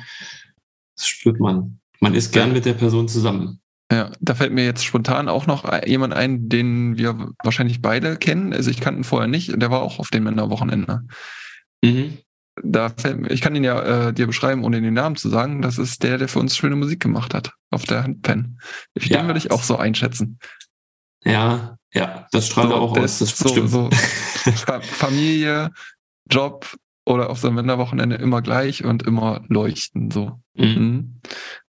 [0.98, 1.80] das spürt man.
[2.02, 3.62] Man ist gern mit der Person zusammen.
[3.90, 8.52] Ja, da fällt mir jetzt spontan auch noch jemand ein, den wir wahrscheinlich beide kennen.
[8.52, 11.04] Also ich kannte ihn vorher nicht, der war auch auf dem Männerwochenende.
[11.82, 12.18] Mhm
[12.64, 15.62] da fällt, ich kann ihn ja äh, dir beschreiben, ohne den Namen zu sagen.
[15.62, 18.60] Das ist der, der für uns schöne Musik gemacht hat auf der Handpen.
[18.94, 19.20] Ich ja.
[19.20, 20.40] Den würde ich auch so einschätzen.
[21.24, 23.20] Ja, Ja, das strahlt so, auch aus.
[23.20, 23.70] Das so, stimmt.
[23.70, 23.90] So
[24.82, 25.72] Familie,
[26.30, 26.68] Job
[27.06, 30.10] oder auf so einem Wanderwochenende immer gleich und immer leuchten.
[30.10, 30.40] So.
[30.56, 30.66] Mhm.
[30.66, 31.22] Mhm.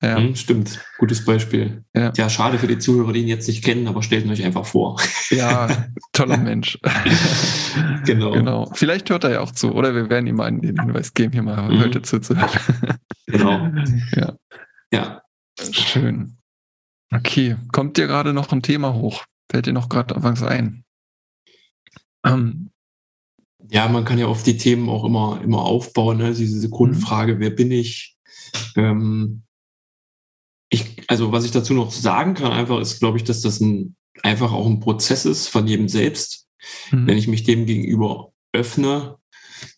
[0.01, 0.21] Ja.
[0.21, 0.81] Mhm, stimmt.
[0.99, 1.85] Gutes Beispiel.
[1.95, 2.13] Ja.
[2.17, 5.01] ja, schade für die Zuhörer, die ihn jetzt nicht kennen, aber stellt euch einfach vor.
[5.31, 6.79] Ja, toller Mensch.
[8.05, 8.33] genau.
[8.33, 8.71] genau.
[8.75, 11.43] Vielleicht hört er ja auch zu, oder wir werden ihm mal den Hinweis geben, hier
[11.43, 11.81] mal mhm.
[11.81, 12.51] heute zuzuhören.
[13.27, 13.71] genau.
[14.17, 14.35] Ja.
[14.93, 15.23] Ja.
[15.73, 16.37] Schön.
[17.13, 19.25] Okay, kommt dir gerade noch ein Thema hoch?
[19.51, 20.85] Fällt dir noch gerade anfangs ein?
[22.25, 22.71] Ähm,
[23.71, 26.35] ja, man kann ja auf die Themen auch immer, immer aufbauen, ne?
[26.35, 27.41] diese Grundfrage, mhm.
[27.41, 28.17] wer bin ich?
[28.77, 29.43] Ähm,
[30.69, 31.03] ich?
[31.09, 34.53] Also was ich dazu noch sagen kann, einfach ist, glaube ich, dass das ein, einfach
[34.53, 36.47] auch ein Prozess ist von jedem selbst.
[36.91, 37.07] Mhm.
[37.07, 39.17] Wenn ich mich dem gegenüber öffne,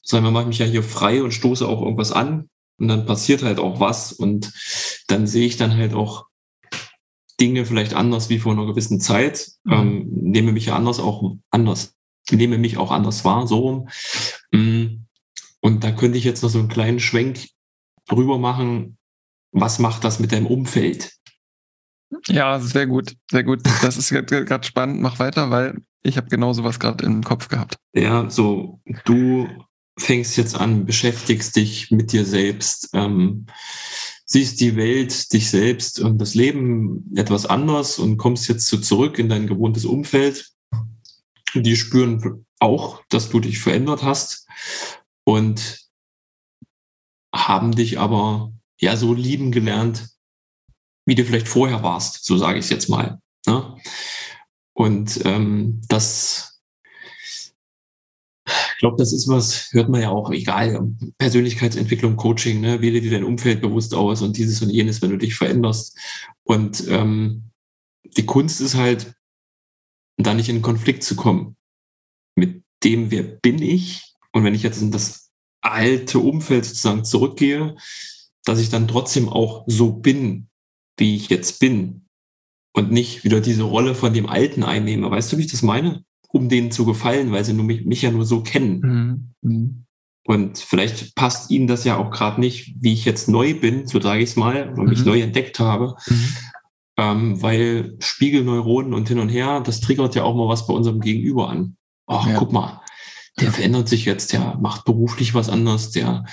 [0.02, 3.06] sagen wir, mache ich mich ja hier frei und stoße auch irgendwas an und dann
[3.06, 4.52] passiert halt auch was und
[5.08, 6.26] dann sehe ich dann halt auch
[7.40, 9.72] Dinge vielleicht anders wie vor einer gewissen Zeit, mhm.
[9.72, 11.94] ähm, nehme mich ja anders auch anders,
[12.30, 13.88] nehme mich auch anders wahr, so rum.
[14.52, 15.04] Mm,
[15.60, 17.48] und da könnte ich jetzt noch so einen kleinen Schwenk
[18.08, 18.98] drüber machen.
[19.52, 21.12] Was macht das mit deinem Umfeld?
[22.28, 23.62] Ja, sehr gut, sehr gut.
[23.82, 25.00] Das ist gerade spannend.
[25.00, 27.76] Mach weiter, weil ich habe genau sowas gerade im Kopf gehabt.
[27.94, 29.48] Ja, so du
[29.98, 32.90] fängst jetzt an, beschäftigst dich mit dir selbst.
[32.92, 33.46] Ähm,
[34.24, 39.18] siehst die Welt, dich selbst und das Leben etwas anders und kommst jetzt so zurück
[39.18, 40.50] in dein gewohntes Umfeld.
[41.62, 44.48] Die spüren auch, dass du dich verändert hast
[45.24, 45.86] und
[47.34, 50.08] haben dich aber ja so lieben gelernt,
[51.06, 53.20] wie du vielleicht vorher warst, so sage ich es jetzt mal.
[53.46, 53.76] Ne?
[54.74, 56.56] Und ähm, das
[58.76, 62.82] ich glaube, das ist was, hört man ja auch, egal, Persönlichkeitsentwicklung, Coaching, ne?
[62.82, 65.98] wähle dir dein Umfeld bewusst aus und dieses und jenes, wenn du dich veränderst.
[66.44, 67.50] Und ähm,
[68.16, 69.15] die Kunst ist halt,
[70.16, 71.56] da nicht in Konflikt zu kommen
[72.34, 74.14] mit dem, wer bin ich?
[74.32, 77.76] Und wenn ich jetzt in das alte Umfeld sozusagen zurückgehe,
[78.44, 80.48] dass ich dann trotzdem auch so bin,
[80.98, 82.06] wie ich jetzt bin
[82.72, 85.10] und nicht wieder diese Rolle von dem Alten einnehme.
[85.10, 86.04] Weißt du, wie ich das meine?
[86.36, 89.32] um denen zu gefallen, weil sie nur mich, mich ja nur so kennen.
[89.42, 89.50] Mhm.
[89.50, 89.82] mhm.
[90.28, 94.00] Und vielleicht passt ihnen das ja auch gerade nicht, wie ich jetzt neu bin, so
[94.00, 94.88] sage ich es mal, oder mhm.
[94.88, 95.94] mich neu entdeckt habe.
[96.08, 96.28] Mhm.
[96.98, 101.00] Ähm, weil Spiegelneuronen und hin und her, das triggert ja auch mal was bei unserem
[101.00, 101.76] Gegenüber an.
[102.06, 102.38] Ach, ja.
[102.38, 102.80] guck mal,
[103.38, 106.24] der verändert sich jetzt, der macht beruflich was anderes, der,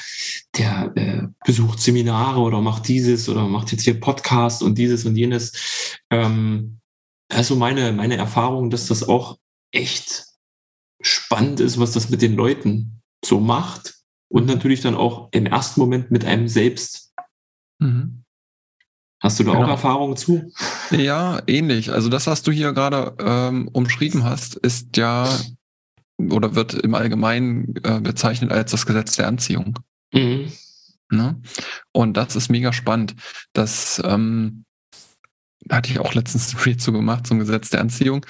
[0.57, 5.17] der äh, besucht Seminare oder macht dieses oder macht jetzt hier Podcast und dieses und
[5.17, 5.99] jenes.
[6.09, 6.79] Ähm,
[7.29, 9.37] also meine, meine Erfahrung, dass das auch
[9.71, 10.27] echt
[11.01, 13.95] spannend ist, was das mit den Leuten so macht
[14.29, 17.13] und natürlich dann auch im ersten Moment mit einem selbst.
[17.79, 18.22] Mhm.
[19.23, 19.63] Hast du da genau.
[19.63, 20.51] auch Erfahrungen zu?
[20.91, 21.93] Ja, ähnlich.
[21.93, 25.29] Also das, was du hier gerade ähm, umschrieben hast, ist ja
[26.17, 29.79] oder wird im Allgemeinen äh, bezeichnet als das Gesetz der Anziehung.
[30.11, 30.51] Mhm.
[31.09, 31.41] Ne?
[31.93, 33.15] Und das ist mega spannend.
[33.53, 34.65] Das ähm,
[35.71, 38.25] hatte ich auch letztens ein Reel zu gemacht zum Gesetz der Anziehung.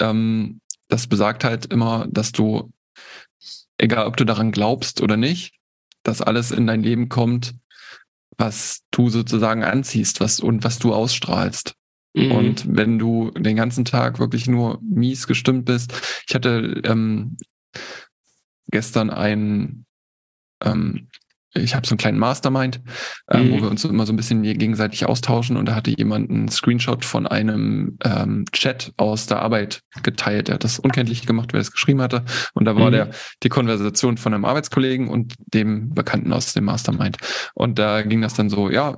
[0.00, 2.72] Ähm, das besagt halt immer, dass du,
[3.78, 5.54] egal ob du daran glaubst oder nicht,
[6.02, 7.54] dass alles in dein Leben kommt,
[8.42, 11.76] was du sozusagen anziehst, was und was du ausstrahlst.
[12.12, 12.32] Mhm.
[12.32, 15.92] Und wenn du den ganzen Tag wirklich nur mies gestimmt bist,
[16.26, 17.36] ich hatte ähm,
[18.66, 19.86] gestern ein
[20.64, 21.08] ähm,
[21.54, 22.80] ich habe so einen kleinen Mastermind,
[23.30, 23.52] ähm, mhm.
[23.52, 27.04] wo wir uns immer so ein bisschen gegenseitig austauschen und da hatte jemand einen Screenshot
[27.04, 30.48] von einem ähm, Chat aus der Arbeit geteilt.
[30.48, 32.24] Er hat das unkenntlich gemacht, wer das geschrieben hatte.
[32.54, 32.92] Und da war mhm.
[32.92, 33.10] der
[33.42, 37.18] die Konversation von einem Arbeitskollegen und dem Bekannten aus dem Mastermind.
[37.54, 38.96] Und da ging das dann so, ja,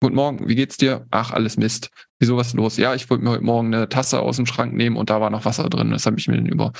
[0.00, 1.06] Guten Morgen, wie geht's dir?
[1.10, 1.90] Ach, alles Mist.
[2.20, 2.76] Wieso was los?
[2.76, 5.30] Ja, ich wollte mir heute Morgen eine Tasse aus dem Schrank nehmen und da war
[5.30, 5.90] noch Wasser drin.
[5.90, 6.72] Das habe ich mir dann über.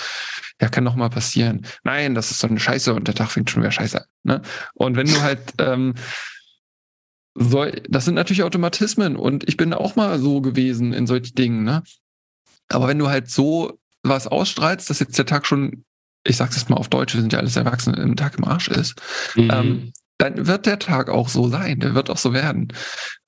[0.60, 1.66] Ja, kann noch mal passieren.
[1.82, 4.04] Nein, das ist so eine Scheiße und der Tag fängt schon wieder scheiße.
[4.22, 4.42] Ne?
[4.74, 5.94] Und wenn du halt ähm,
[7.34, 11.64] so, das sind natürlich Automatismen und ich bin auch mal so gewesen in solchen Dingen.
[11.64, 11.82] Ne?
[12.68, 15.84] Aber wenn du halt so was ausstrahlst, dass jetzt der Tag schon
[16.24, 18.68] ich sag's jetzt mal auf Deutsch, wir sind ja alles Erwachsene, im Tag im Arsch
[18.68, 19.00] ist,
[19.34, 19.50] mhm.
[19.50, 22.68] ähm, dann wird der Tag auch so sein, der wird auch so werden.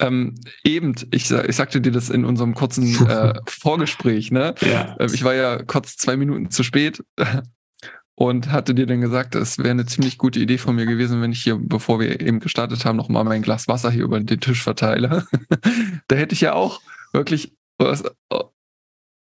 [0.00, 4.54] Ähm, eben, ich, ich sagte dir das in unserem kurzen äh, Vorgespräch, ne?
[4.60, 4.96] Ja.
[4.98, 7.02] Ähm, ich war ja kurz zwei Minuten zu spät
[8.16, 11.32] und hatte dir dann gesagt, es wäre eine ziemlich gute Idee von mir gewesen, wenn
[11.32, 14.62] ich hier, bevor wir eben gestartet haben, nochmal mein Glas Wasser hier über den Tisch
[14.62, 15.26] verteile.
[16.08, 16.80] da hätte ich ja auch
[17.12, 18.02] wirklich was,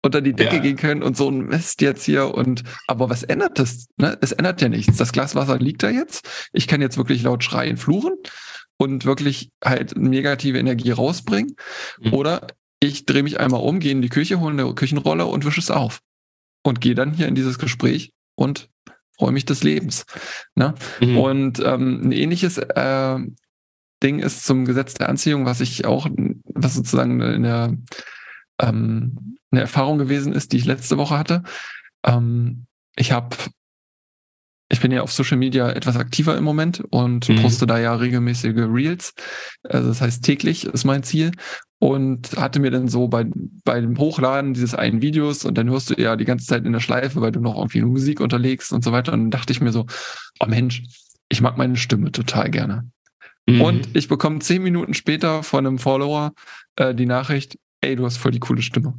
[0.06, 0.62] unter die Decke ja.
[0.62, 3.88] gehen können und so ein Mist jetzt hier und aber was ändert das?
[3.96, 4.16] Ne?
[4.20, 4.96] Es ändert ja nichts.
[4.96, 6.28] Das Glas Wasser liegt da jetzt.
[6.52, 8.14] Ich kann jetzt wirklich laut schreien, fluchen
[8.78, 11.56] und wirklich halt negative Energie rausbringen.
[12.00, 12.14] Mhm.
[12.14, 12.46] Oder
[12.80, 15.70] ich drehe mich einmal um, gehe in die Küche, hole eine Küchenrolle und wische es
[15.70, 16.00] auf.
[16.66, 18.68] und gehe dann hier in dieses Gespräch und
[19.18, 20.04] freue mich des Lebens.
[20.54, 20.74] Ne?
[21.00, 21.18] Mhm.
[21.18, 23.18] Und ähm, ein ähnliches äh,
[24.02, 26.06] Ding ist zum Gesetz der Anziehung, was ich auch,
[26.44, 27.78] was sozusagen eine,
[28.60, 31.42] ähm, eine Erfahrung gewesen ist, die ich letzte Woche hatte.
[32.04, 32.66] Ähm,
[32.96, 33.36] ich habe
[34.68, 37.36] ich bin ja auf Social Media etwas aktiver im Moment und mhm.
[37.36, 39.14] poste da ja regelmäßige Reels.
[39.62, 41.32] Also das heißt täglich ist mein Ziel.
[41.78, 43.26] Und hatte mir dann so bei,
[43.64, 46.72] bei dem Hochladen dieses einen Videos und dann hörst du ja die ganze Zeit in
[46.72, 49.12] der Schleife, weil du noch irgendwie Musik unterlegst und so weiter.
[49.12, 49.84] Und dann dachte ich mir so,
[50.40, 50.84] oh Mensch,
[51.28, 52.90] ich mag meine Stimme total gerne.
[53.46, 53.60] Mhm.
[53.60, 56.32] Und ich bekomme zehn Minuten später von einem Follower
[56.76, 58.94] äh, die Nachricht, ey, du hast voll die coole Stimme.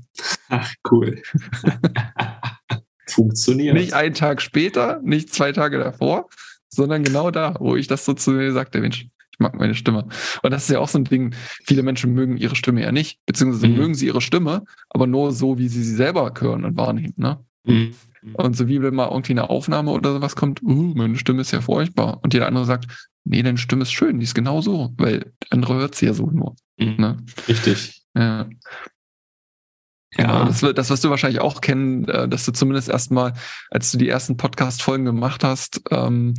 [0.50, 1.22] Ach, cool.
[3.08, 3.76] Funktioniert.
[3.76, 6.30] Nicht einen Tag später, nicht zwei Tage davor,
[6.70, 10.08] sondern genau da, wo ich das so zu mir sagte, Mensch, ich mag meine Stimme.
[10.42, 11.34] Und das ist ja auch so ein Ding,
[11.66, 13.76] viele Menschen mögen ihre Stimme ja nicht, beziehungsweise mhm.
[13.76, 17.14] mögen sie ihre Stimme, aber nur so, wie sie sie selber hören und wahrnehmen.
[17.18, 17.40] Ne?
[17.64, 17.94] Mhm.
[18.34, 21.52] Und so wie wenn mal irgendwie eine Aufnahme oder sowas kommt, uh, meine Stimme ist
[21.52, 22.20] ja furchtbar.
[22.24, 22.88] Und jeder andere sagt,
[23.24, 26.14] nee, deine Stimme ist schön, die ist genau so, weil der andere hört sie ja
[26.14, 26.56] so nur.
[26.78, 26.96] Mhm.
[26.98, 27.18] Ne?
[27.48, 27.97] Richtig.
[28.18, 28.50] Ja.
[30.18, 33.34] Ja, das, das wirst du wahrscheinlich auch kennen, äh, dass du zumindest erstmal,
[33.70, 36.34] als du die ersten Podcast-Folgen gemacht hast, ähm,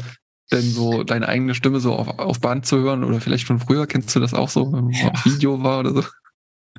[0.50, 3.86] denn so deine eigene Stimme so auf, auf Band zu hören oder vielleicht von früher,
[3.86, 5.12] kennst du das auch so, wenn ja.
[5.12, 6.04] auf Video war oder so?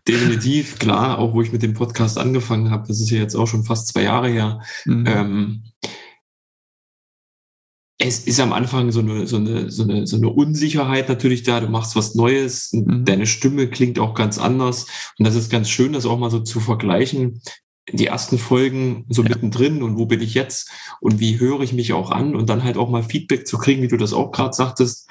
[0.07, 3.47] Definitiv, klar, auch wo ich mit dem Podcast angefangen habe, das ist ja jetzt auch
[3.47, 4.61] schon fast zwei Jahre her.
[4.85, 5.05] Mhm.
[5.07, 5.63] Ähm,
[8.01, 11.59] es ist am Anfang so eine, so eine, so eine, so eine Unsicherheit natürlich da.
[11.59, 13.03] Du machst was Neues, mhm.
[13.03, 14.87] deine Stimme klingt auch ganz anders.
[15.17, 17.41] Und das ist ganz schön, das auch mal so zu vergleichen.
[17.91, 19.29] Die ersten Folgen so ja.
[19.29, 22.63] mittendrin und wo bin ich jetzt und wie höre ich mich auch an und dann
[22.63, 25.09] halt auch mal Feedback zu kriegen, wie du das auch gerade sagtest.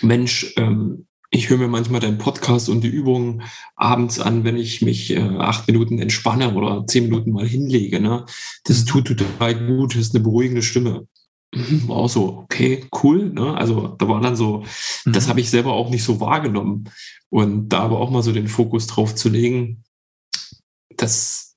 [0.00, 3.42] Mensch, ähm, ich höre mir manchmal deinen Podcast und die Übungen
[3.74, 8.00] abends an, wenn ich mich äh, acht Minuten entspanne oder zehn Minuten mal hinlege.
[8.00, 8.24] Ne?
[8.64, 8.86] Das mhm.
[8.86, 11.06] tut total gut, das ist eine beruhigende Stimme
[11.88, 13.32] auch so, okay, cool.
[13.32, 13.56] Ne?
[13.56, 14.64] Also da war dann so,
[15.04, 15.12] mhm.
[15.12, 16.90] das habe ich selber auch nicht so wahrgenommen.
[17.28, 19.84] Und da aber auch mal so den Fokus drauf zu legen,
[20.96, 21.56] das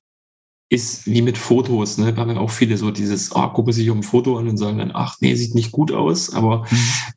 [0.68, 1.98] ist wie mit Fotos.
[1.98, 2.12] Ne?
[2.12, 4.56] Da haben ja auch viele so dieses, ah, gucken sich um ein Foto an und
[4.56, 6.66] sagen dann, ach nee, sieht nicht gut aus, aber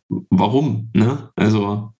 [0.09, 0.25] mhm.
[0.29, 0.89] warum?
[0.93, 1.31] Ne?
[1.35, 1.93] Also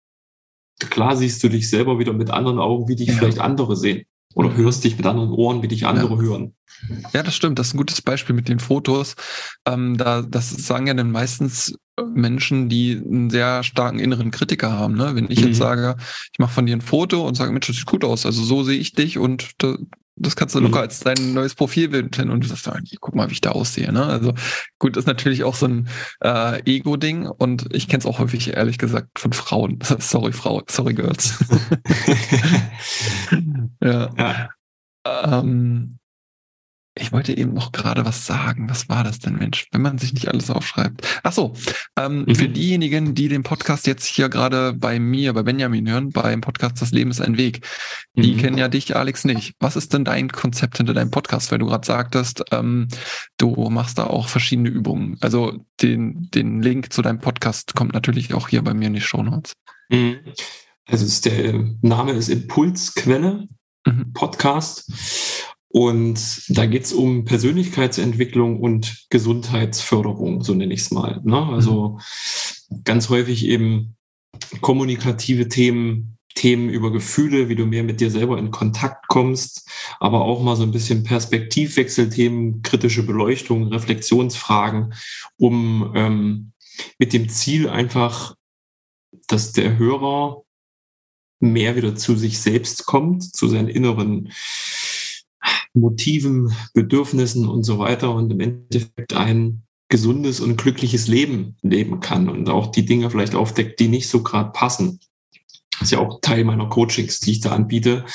[0.90, 3.14] klar siehst du dich selber wieder mit anderen Augen, wie dich ja.
[3.16, 4.06] vielleicht andere sehen.
[4.34, 6.22] Oder hörst dich mit anderen Ohren, wie dich andere ja.
[6.22, 6.54] hören.
[7.14, 7.60] Ja, das stimmt.
[7.60, 9.16] Das ist ein gutes Beispiel mit den Fotos.
[9.66, 11.76] Ähm, da, das sagen ja dann meistens
[12.14, 14.96] Menschen, die einen sehr starken inneren Kritiker haben.
[14.96, 15.16] Ne?
[15.16, 15.48] Wenn ich mhm.
[15.48, 15.96] jetzt sage,
[16.32, 18.26] ich mache von dir ein Foto und sage, Mensch, das sieht gut aus.
[18.26, 19.78] Also so sehe ich dich und da,
[20.16, 20.68] das kannst du mhm.
[20.68, 23.92] locker als dein neues Profilbild hin und du sagst, guck mal, wie ich da aussehe.
[23.92, 24.06] Ne?
[24.06, 24.34] Also
[24.80, 25.90] gut, ist natürlich auch so ein
[26.22, 29.80] äh, Ego-Ding und ich kenne es auch häufig, ehrlich gesagt, von Frauen.
[30.00, 31.40] sorry, Frau, sorry, Girls.
[33.82, 34.10] ja.
[34.18, 34.50] ja.
[35.06, 35.98] Ähm,
[36.96, 38.70] ich wollte eben noch gerade was sagen.
[38.70, 39.68] Was war das denn, Mensch?
[39.72, 41.02] Wenn man sich nicht alles aufschreibt.
[41.24, 41.54] Ach so,
[41.98, 42.36] ähm, mhm.
[42.36, 46.82] für diejenigen, die den Podcast jetzt hier gerade bei mir, bei Benjamin hören, beim Podcast
[46.82, 47.68] Das Leben ist ein Weg,
[48.16, 48.38] die mhm.
[48.38, 49.56] kennen ja dich, Alex, nicht.
[49.60, 51.52] Was ist denn dein Konzept hinter deinem Podcast?
[51.52, 52.88] Weil du gerade sagtest, ähm,
[53.38, 55.18] du machst da auch verschiedene Übungen.
[55.22, 59.02] Also den, den Link zu deinem Podcast kommt natürlich auch hier bei mir in die
[59.02, 59.54] Show Notes.
[59.90, 60.18] Mhm.
[60.86, 63.48] Also ist der Name ist Impulsquelle
[63.86, 64.14] mhm.
[64.14, 64.92] Podcast.
[65.74, 71.20] Und da geht es um Persönlichkeitsentwicklung und Gesundheitsförderung, so nenne ich es mal.
[71.24, 71.44] Ne?
[71.48, 71.98] Also
[72.70, 72.84] mhm.
[72.84, 73.96] ganz häufig eben
[74.62, 79.68] kommunikative Themen, Themen über Gefühle, wie du mehr mit dir selber in Kontakt kommst,
[80.00, 84.94] aber auch mal so ein bisschen Perspektivwechselthemen, kritische Beleuchtung, Reflexionsfragen,
[85.38, 86.52] um ähm,
[87.00, 88.36] mit dem Ziel einfach,
[89.28, 90.44] dass der Hörer
[91.40, 94.32] mehr wieder zu sich selbst kommt, zu seinen inneren
[95.74, 102.30] Motiven, Bedürfnissen und so weiter und im Endeffekt ein gesundes und glückliches Leben leben kann
[102.30, 105.00] und auch die Dinge vielleicht aufdeckt, die nicht so gerade passen.
[105.74, 108.06] Das ist ja auch Teil meiner Coachings, die ich da anbiete.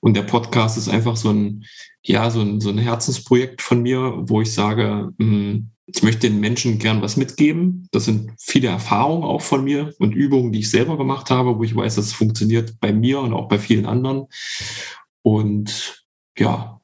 [0.00, 1.64] Und der Podcast ist einfach so ein,
[2.02, 6.40] ja, so ein, so ein Herzensprojekt von mir, wo ich sage, hm, ich möchte den
[6.40, 7.88] Menschen gern was mitgeben.
[7.92, 11.62] Das sind viele Erfahrungen auch von mir und Übungen, die ich selber gemacht habe, wo
[11.62, 14.26] ich weiß, dass es funktioniert bei mir und auch bei vielen anderen.
[15.22, 16.04] Und
[16.36, 16.75] ja,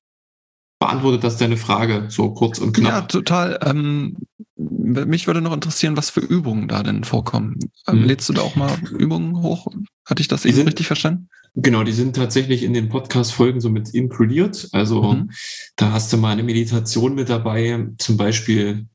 [0.82, 2.92] beantwortet das deine Frage so kurz und knapp?
[2.92, 3.56] Ja, total.
[3.64, 4.16] Ähm,
[4.56, 7.56] mich würde noch interessieren, was für Übungen da denn vorkommen.
[7.86, 8.04] Ähm, mhm.
[8.04, 9.68] Lädst du da auch mal Übungen hoch?
[10.04, 11.28] Hatte ich das eben sind, richtig verstanden?
[11.54, 14.70] Genau, die sind tatsächlich in den Podcast-Folgen so mit inkludiert.
[14.72, 15.30] Also mhm.
[15.76, 18.88] da hast du mal eine Meditation mit dabei, zum Beispiel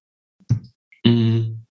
[1.05, 1.65] mh, mm,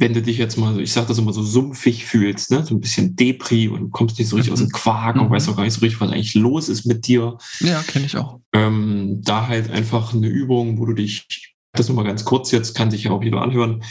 [0.00, 2.64] wenn du dich jetzt mal, ich sag das immer so sumpfig fühlst, ne?
[2.64, 4.54] so ein bisschen Depri und kommst nicht so richtig mhm.
[4.54, 5.22] aus dem Quark mhm.
[5.22, 7.36] und weißt auch gar nicht so richtig, was eigentlich los ist mit dir.
[7.60, 8.40] Ja, kenne ich auch.
[8.54, 12.74] Ähm, da halt einfach eine Übung, wo du dich, das nur mal ganz kurz jetzt,
[12.74, 13.84] kann sich ja auch jeder anhören,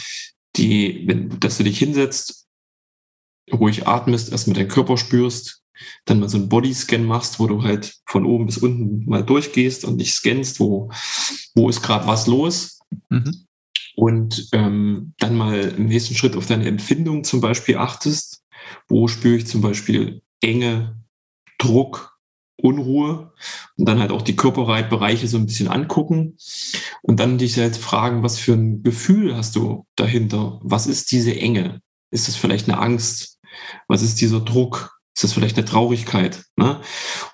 [0.57, 2.47] die, wenn, dass du dich hinsetzt,
[3.53, 5.61] ruhig atmest, erst mit deinem Körper spürst,
[6.05, 9.85] dann mal so einen Bodyscan machst, wo du halt von oben bis unten mal durchgehst
[9.85, 10.91] und dich scannst, wo,
[11.53, 12.79] wo ist gerade was los.
[13.09, 13.45] Mhm
[13.99, 18.45] und ähm, dann mal im nächsten Schritt auf deine Empfindung zum Beispiel achtest.
[18.87, 21.03] Wo spüre ich zum Beispiel Enge,
[21.57, 22.17] Druck,
[22.55, 23.33] Unruhe
[23.75, 26.37] und dann halt auch die Körperbereiche so ein bisschen angucken
[27.01, 30.61] und dann dich halt fragen, was für ein Gefühl hast du dahinter?
[30.63, 31.81] Was ist diese Enge?
[32.09, 33.37] Ist das vielleicht eine Angst?
[33.89, 34.97] Was ist dieser Druck?
[35.13, 36.45] Ist das vielleicht eine Traurigkeit?
[36.55, 36.79] Ne?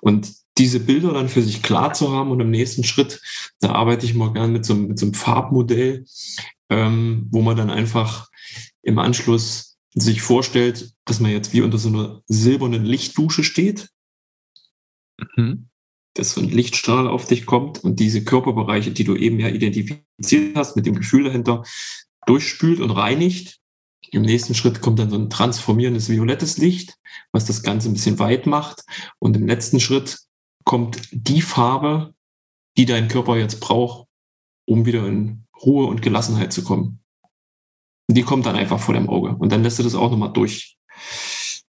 [0.01, 3.21] Und diese Bilder dann für sich klar zu haben und im nächsten Schritt,
[3.59, 6.05] da arbeite ich mal gern mit so, mit so einem Farbmodell,
[6.69, 8.29] ähm, wo man dann einfach
[8.81, 13.89] im Anschluss sich vorstellt, dass man jetzt wie unter so einer silbernen Lichtdusche steht,
[15.35, 15.69] mhm.
[16.13, 20.55] dass so ein Lichtstrahl auf dich kommt und diese Körperbereiche, die du eben ja identifiziert
[20.55, 21.63] hast, mit dem Gefühl dahinter,
[22.25, 23.59] durchspült und reinigt.
[24.11, 26.95] Im nächsten Schritt kommt dann so ein transformierendes violettes Licht,
[27.31, 28.83] was das Ganze ein bisschen weit macht.
[29.19, 30.19] Und im letzten Schritt
[30.66, 32.13] kommt die Farbe,
[32.78, 34.07] die dein Körper jetzt braucht,
[34.66, 36.99] um wieder in Ruhe und Gelassenheit zu kommen.
[38.09, 39.36] Die kommt dann einfach vor dem Auge.
[39.36, 40.78] Und dann lässt du das auch nochmal durch,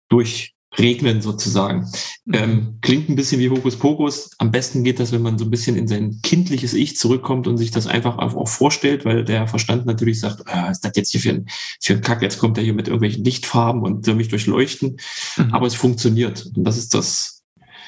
[0.09, 1.91] durchregnen sozusagen.
[2.33, 4.33] Ähm, klingt ein bisschen wie Hokuspokus.
[4.39, 7.57] Am besten geht das, wenn man so ein bisschen in sein kindliches Ich zurückkommt und
[7.57, 11.21] sich das einfach auch vorstellt, weil der Verstand natürlich sagt, ah, ist das jetzt hier
[11.21, 11.47] für ein,
[11.81, 12.23] für ein Kack?
[12.23, 14.99] Jetzt kommt er hier mit irgendwelchen Lichtfarben und soll mich durchleuchten.
[15.37, 15.55] Mhm.
[15.55, 16.51] Aber es funktioniert.
[16.55, 17.36] Und das ist das,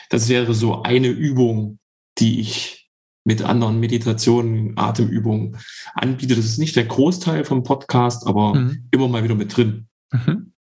[0.09, 1.79] das wäre so eine Übung,
[2.19, 2.91] die ich
[3.25, 5.59] mit anderen Meditationen, Atemübungen
[5.95, 6.35] anbiete.
[6.35, 8.89] Das ist nicht der Großteil vom Podcast, aber mhm.
[8.91, 9.87] immer mal wieder mit drin.
[10.13, 10.53] Mhm.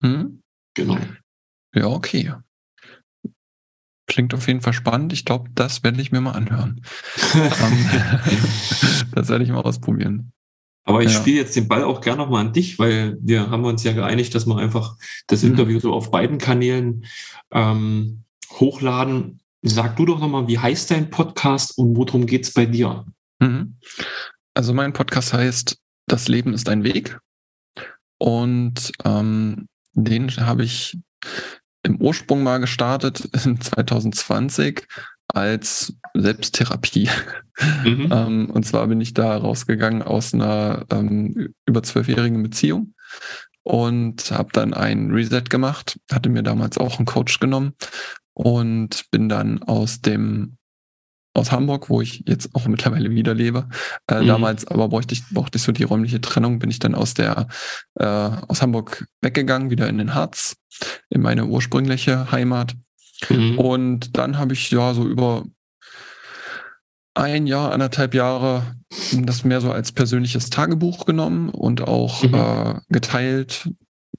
[0.00, 0.42] Mhm.
[0.74, 0.98] Genau.
[1.74, 2.32] Ja, okay.
[4.06, 5.12] Klingt auf jeden Fall spannend.
[5.12, 6.82] Ich glaube, das werde ich mir mal anhören.
[7.34, 7.90] Ähm,
[9.12, 10.32] das werde ich mal ausprobieren.
[10.84, 11.18] Aber ich ja.
[11.18, 14.34] spiele jetzt den Ball auch gerne nochmal an dich, weil wir haben uns ja geeinigt,
[14.34, 15.50] dass wir einfach das mhm.
[15.50, 17.04] Interview so auf beiden Kanälen
[17.50, 18.22] ähm,
[18.52, 19.40] hochladen.
[19.62, 23.04] Sag du doch nochmal, wie heißt dein Podcast und worum geht es bei dir?
[23.40, 23.78] Mhm.
[24.54, 25.76] Also mein Podcast heißt
[26.06, 27.18] Das Leben ist ein Weg.
[28.18, 30.98] Und ähm, den habe ich
[31.82, 34.86] im Ursprung mal gestartet in 2020
[35.28, 37.08] als Selbsttherapie.
[37.84, 38.08] Mhm.
[38.12, 42.94] ähm, und zwar bin ich da rausgegangen aus einer ähm, über zwölfjährigen Beziehung
[43.62, 47.74] und habe dann ein Reset gemacht, hatte mir damals auch einen Coach genommen
[48.36, 50.58] und bin dann aus dem
[51.32, 53.68] aus Hamburg, wo ich jetzt auch mittlerweile wieder lebe.
[54.08, 54.26] Äh, mhm.
[54.26, 57.48] Damals aber brauchte ich, brauchte ich so die räumliche Trennung, bin ich dann aus der
[57.94, 60.56] äh, aus Hamburg weggegangen, wieder in den Harz,
[61.10, 62.74] in meine ursprüngliche Heimat.
[63.28, 63.58] Mhm.
[63.58, 65.44] Und dann habe ich ja so über
[67.14, 68.76] ein Jahr, anderthalb Jahre
[69.12, 72.34] das mehr so als persönliches Tagebuch genommen und auch mhm.
[72.34, 73.70] äh, geteilt,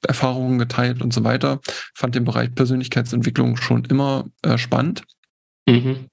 [0.05, 1.59] Erfahrungen geteilt und so weiter.
[1.95, 5.03] Fand den Bereich Persönlichkeitsentwicklung schon immer äh, spannend.
[5.67, 6.09] Mhm.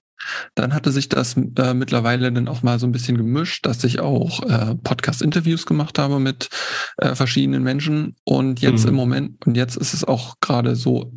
[0.55, 4.01] Dann hatte sich das äh, mittlerweile dann auch mal so ein bisschen gemischt, dass ich
[4.01, 6.49] auch äh, Podcast-Interviews gemacht habe mit
[6.97, 8.17] äh, verschiedenen Menschen.
[8.25, 8.91] Und jetzt mhm.
[8.91, 11.13] im Moment, und jetzt ist es auch gerade so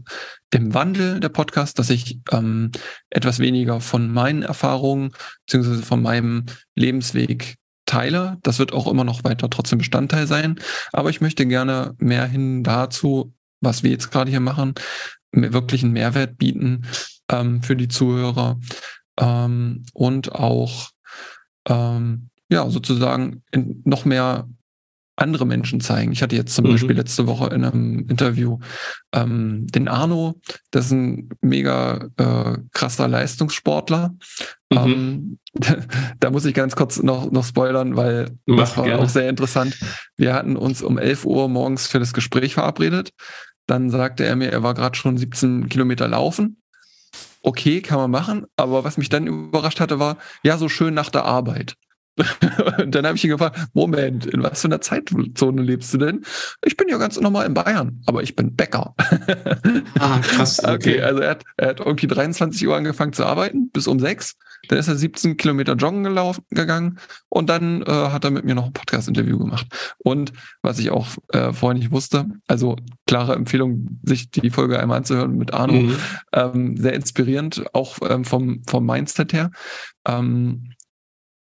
[0.52, 2.72] im Wandel der Podcast, dass ich ähm,
[3.10, 5.12] etwas weniger von meinen Erfahrungen
[5.46, 6.46] beziehungsweise von meinem
[6.76, 7.58] Lebensweg
[7.88, 8.38] teile.
[8.44, 10.60] Das wird auch immer noch weiter trotzdem Bestandteil sein.
[10.94, 14.76] Aber ich möchte gerne mehr hin dazu, was wir jetzt gerade hier machen,
[15.32, 16.86] wirklich einen Mehrwert bieten
[17.32, 18.60] ähm, für die Zuhörer
[19.20, 20.90] ähm, und auch
[21.68, 23.44] ähm, ja sozusagen
[23.84, 24.48] noch mehr
[25.18, 26.12] andere Menschen zeigen.
[26.12, 26.72] Ich hatte jetzt zum mhm.
[26.72, 28.60] Beispiel letzte Woche in einem Interview
[29.14, 30.40] ähm, den Arno,
[30.72, 34.16] das ist ein mega äh, krasser Leistungssportler.
[34.72, 34.78] Mhm.
[34.78, 35.40] Ähm,
[36.20, 39.04] da muss ich ganz kurz noch, noch spoilern, weil Mach das war gerne.
[39.04, 39.78] auch sehr interessant.
[40.16, 43.12] Wir hatten uns um 11 Uhr morgens für das Gespräch verabredet.
[43.66, 46.62] Dann sagte er mir, er war gerade schon 17 Kilometer laufen.
[47.42, 48.46] Okay, kann man machen.
[48.56, 51.76] Aber was mich dann überrascht hatte, war, ja, so schön nach der Arbeit.
[52.80, 56.26] Und dann habe ich ihn gefragt, Moment, in was für einer Zeitzone lebst du denn?
[56.66, 58.96] Ich bin ja ganz normal in Bayern, aber ich bin Bäcker.
[60.00, 60.62] Ah, krass.
[60.68, 64.00] Okay, okay also er hat, er hat irgendwie 23 Uhr angefangen zu arbeiten, bis um
[64.00, 64.36] 6.
[64.68, 67.00] Dann ist er 17 Kilometer joggen gelaufen, gegangen
[67.30, 69.68] und dann äh, hat er mit mir noch ein Podcast-Interview gemacht.
[70.00, 74.98] Und was ich auch äh, vorher nicht wusste, also klare Empfehlung, sich die Folge einmal
[74.98, 75.96] anzuhören mit Arno, mhm.
[76.34, 79.52] ähm, sehr inspirierend, auch ähm, vom, vom Mindset her.
[80.06, 80.72] Ähm,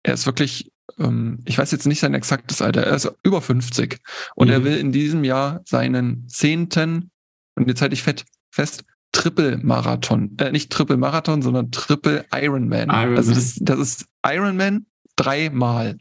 [0.05, 3.99] er ist wirklich ähm, ich weiß jetzt nicht sein exaktes Alter, er ist über 50
[4.35, 4.53] und mhm.
[4.53, 7.11] er will in diesem Jahr seinen zehnten,
[7.57, 12.91] und jetzt halte ich fett, fest, Triple-Marathon, äh, nicht Triple-Marathon, sondern Triple Ironman.
[12.91, 14.87] Iron also das, das ist Ironman
[15.17, 15.99] dreimal.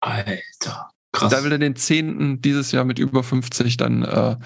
[0.00, 1.30] Alter, krass.
[1.30, 4.36] Da will er den zehnten dieses Jahr mit über 50 dann äh,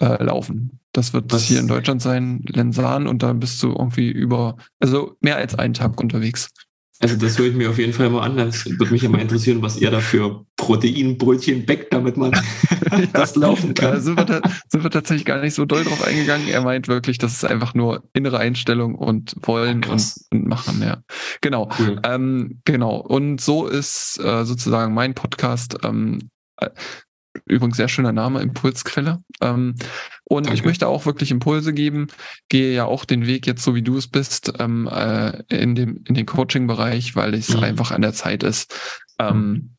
[0.00, 0.80] äh, laufen.
[0.92, 1.42] Das wird Was?
[1.42, 5.74] hier in Deutschland sein, Lensan, und da bist du irgendwie über, also mehr als einen
[5.74, 6.48] Tag unterwegs.
[7.00, 8.36] Also das höre ich mir auf jeden Fall mal an.
[8.36, 12.30] Das würde mich immer interessieren, was ihr da für Proteinbrötchen backt, damit man
[13.12, 13.94] das laufen kann.
[13.94, 16.46] Da sind, wir da, sind wir tatsächlich gar nicht so doll drauf eingegangen.
[16.48, 20.80] Er meint wirklich, das ist einfach nur innere Einstellung und wollen und, und, machen.
[20.82, 21.02] Ja,
[21.40, 21.68] genau.
[21.78, 22.00] Cool.
[22.04, 22.96] Ähm, genau.
[22.96, 26.30] Und so ist äh, sozusagen mein Podcast ähm,
[27.46, 29.22] Übrigens sehr schöner Name, Impulsquelle.
[29.40, 29.74] Ähm,
[30.24, 30.58] und Danke.
[30.58, 32.08] ich möchte auch wirklich Impulse geben.
[32.48, 36.04] Gehe ja auch den Weg jetzt, so wie du es bist, ähm, äh, in, dem,
[36.06, 37.62] in den Coaching-Bereich, weil es mhm.
[37.62, 38.74] einfach an der Zeit ist.
[39.18, 39.76] Ähm,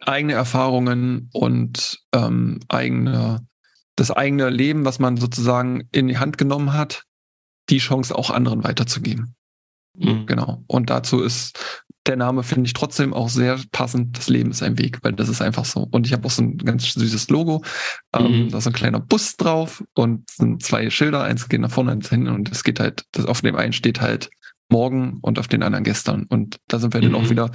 [0.00, 3.46] eigene Erfahrungen und ähm, eigene,
[3.96, 7.04] das eigene Leben, was man sozusagen in die Hand genommen hat,
[7.70, 9.35] die Chance auch anderen weiterzugeben.
[9.98, 10.26] Mhm.
[10.26, 10.62] Genau.
[10.66, 11.58] Und dazu ist
[12.06, 14.16] der Name finde ich trotzdem auch sehr passend.
[14.16, 15.88] Das Leben ist ein Weg, weil das ist einfach so.
[15.90, 17.62] Und ich habe auch so ein ganz süßes Logo.
[18.14, 18.50] Ähm, mhm.
[18.50, 21.24] Da ist ein kleiner Bus drauf und sind zwei Schilder.
[21.24, 22.28] Eins geht nach vorne, eins hinten.
[22.28, 24.30] Und es geht halt, das auf dem einen steht halt
[24.68, 26.24] morgen und auf den anderen gestern.
[26.24, 27.06] Und da sind wir mhm.
[27.06, 27.30] dann auch mhm.
[27.30, 27.50] wieder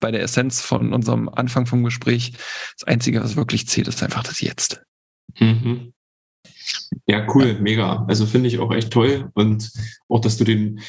[0.00, 2.32] bei der Essenz von unserem Anfang vom Gespräch.
[2.78, 4.82] Das Einzige, was wirklich zählt, ist einfach das Jetzt.
[5.38, 5.92] Mhm.
[7.06, 8.04] Ja, cool, mega.
[8.08, 9.30] Also finde ich auch echt toll.
[9.34, 9.70] Und
[10.08, 10.80] auch, dass du den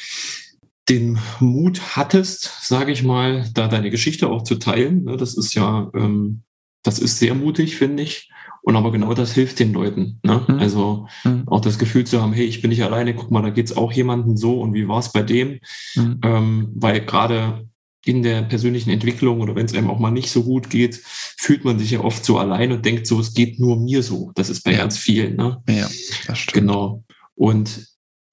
[0.90, 5.04] den Mut hattest, sage ich mal, da deine Geschichte auch zu teilen.
[5.04, 6.44] Ne, das ist ja, ähm,
[6.84, 8.30] das ist sehr mutig, finde ich.
[8.62, 10.20] Und aber genau das hilft den Leuten.
[10.24, 10.44] Ne?
[10.46, 10.60] Mhm.
[10.60, 11.44] Also mhm.
[11.48, 13.94] auch das Gefühl zu haben, hey, ich bin nicht alleine, guck mal, da geht's auch
[13.94, 15.60] jemandem so und wie war es bei dem?
[15.96, 16.20] Mhm.
[16.24, 17.68] Ähm, weil gerade
[18.06, 21.02] in der persönlichen Entwicklung oder wenn es einem auch mal nicht so gut geht,
[21.38, 24.32] fühlt man sich ja oft so allein und denkt so, es geht nur mir so.
[24.36, 24.80] Das ist bei ja.
[24.80, 25.36] ganz vielen.
[25.36, 25.62] Ne?
[25.70, 25.90] Ja,
[26.28, 26.54] das stimmt.
[26.54, 27.04] Genau.
[27.36, 27.88] Und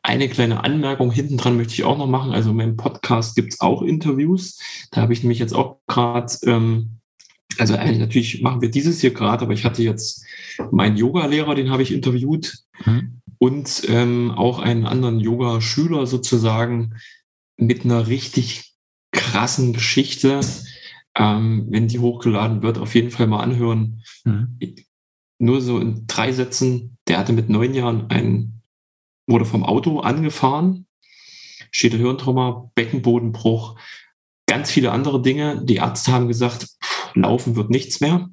[0.04, 2.32] eine kleine Anmerkung hinten dran möchte ich auch noch machen.
[2.32, 4.60] Also in meinem Podcast gibt es auch Interviews.
[4.90, 7.00] Da habe ich nämlich jetzt auch gerade, ähm,
[7.56, 10.22] also eigentlich natürlich machen wir dieses hier gerade, aber ich hatte jetzt
[10.70, 13.22] meinen Yoga-Lehrer, den habe ich interviewt mhm.
[13.38, 16.96] und ähm, auch einen anderen Yoga-Schüler sozusagen
[17.56, 18.74] mit einer richtig
[19.10, 20.40] krassen Geschichte.
[21.16, 24.02] Ähm, wenn die hochgeladen wird, auf jeden Fall mal anhören.
[24.24, 24.58] Mhm.
[25.38, 26.98] Nur so in drei Sätzen.
[27.08, 28.53] Der hatte mit neun Jahren einen
[29.26, 30.86] wurde vom Auto angefahren,
[31.70, 33.78] Schädelhirntrauma, Beckenbodenbruch,
[34.46, 35.64] ganz viele andere Dinge.
[35.64, 36.68] Die Ärzte haben gesagt,
[37.14, 38.30] laufen wird nichts mehr.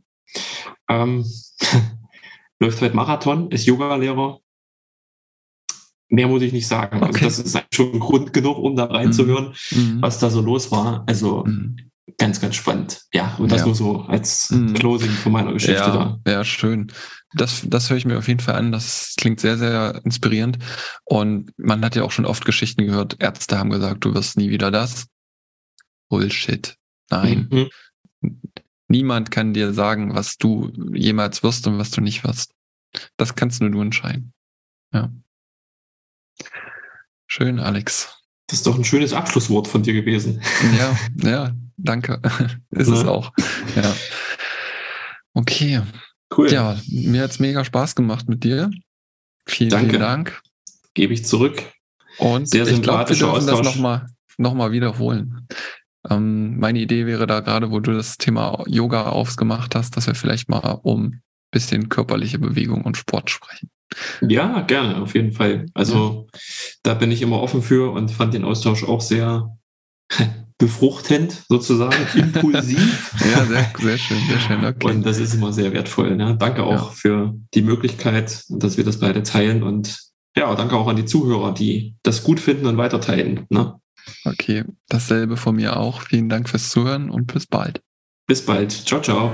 [0.89, 1.25] Ähm,
[2.59, 4.39] läuft halt Marathon, ist Yoga-Lehrer.
[6.09, 7.01] Mehr muss ich nicht sagen.
[7.01, 7.25] Also okay.
[7.25, 10.01] Also das ist schon Grund genug, um da reinzuhören, mhm.
[10.01, 11.03] was da so los war.
[11.07, 11.90] Also mhm.
[12.21, 13.01] Ganz, ganz spannend.
[13.13, 13.65] Ja, und das ja.
[13.65, 14.73] nur so als mhm.
[14.73, 16.31] Closing von meiner Geschichte ja, da.
[16.31, 16.91] Ja, schön
[17.33, 18.71] das, das höre ich mir auf jeden Fall an.
[18.71, 20.59] Das klingt sehr, sehr inspirierend.
[21.05, 24.49] Und man hat ja auch schon oft Geschichten gehört, Ärzte haben gesagt, du wirst nie
[24.49, 25.07] wieder das.
[26.09, 26.75] Bullshit.
[27.09, 27.47] Nein.
[28.21, 28.41] Mhm.
[28.87, 32.53] Niemand kann dir sagen, was du jemals wirst und was du nicht wirst.
[33.15, 34.33] Das kannst nur du entscheiden.
[34.93, 35.13] Ja.
[37.27, 38.17] Schön, Alex.
[38.47, 40.41] Das ist doch ein schönes Abschlusswort von dir gewesen.
[40.77, 42.21] Ja, ja, danke.
[42.71, 42.93] ist ja.
[42.93, 43.31] es auch.
[43.75, 43.93] Ja.
[45.33, 45.81] Okay.
[46.35, 46.51] Cool.
[46.51, 48.71] Ja, mir hat es mega Spaß gemacht mit dir.
[49.45, 49.89] Vielen, Danke.
[49.89, 50.41] vielen Dank.
[50.93, 51.63] Gebe ich zurück.
[52.17, 53.61] Und Sehr ich glaube, wir dürfen Austausch.
[53.61, 54.07] das nochmal
[54.37, 55.47] noch mal wiederholen.
[56.09, 60.15] Ähm, meine Idee wäre da gerade, wo du das Thema Yoga aufgemacht hast, dass wir
[60.15, 61.21] vielleicht mal um ein
[61.51, 63.69] bisschen körperliche Bewegung und Sport sprechen.
[64.21, 65.65] Ja, gerne, auf jeden Fall.
[65.73, 66.39] Also ja.
[66.83, 69.49] da bin ich immer offen für und fand den Austausch auch sehr
[70.61, 73.13] befruchtend sozusagen, impulsiv.
[73.19, 74.63] ja, sehr, sehr schön, sehr schön.
[74.63, 74.87] Okay.
[74.87, 76.15] Und das ist immer sehr wertvoll.
[76.15, 76.37] Ne?
[76.39, 76.95] Danke auch ja.
[76.95, 79.99] für die Möglichkeit, dass wir das beide teilen und
[80.37, 83.45] ja, danke auch an die Zuhörer, die das gut finden und weiterteilen.
[83.49, 83.75] Ne?
[84.23, 86.03] Okay, dasselbe von mir auch.
[86.03, 87.81] Vielen Dank fürs Zuhören und bis bald.
[88.27, 88.71] Bis bald.
[88.71, 89.31] Ciao, ciao.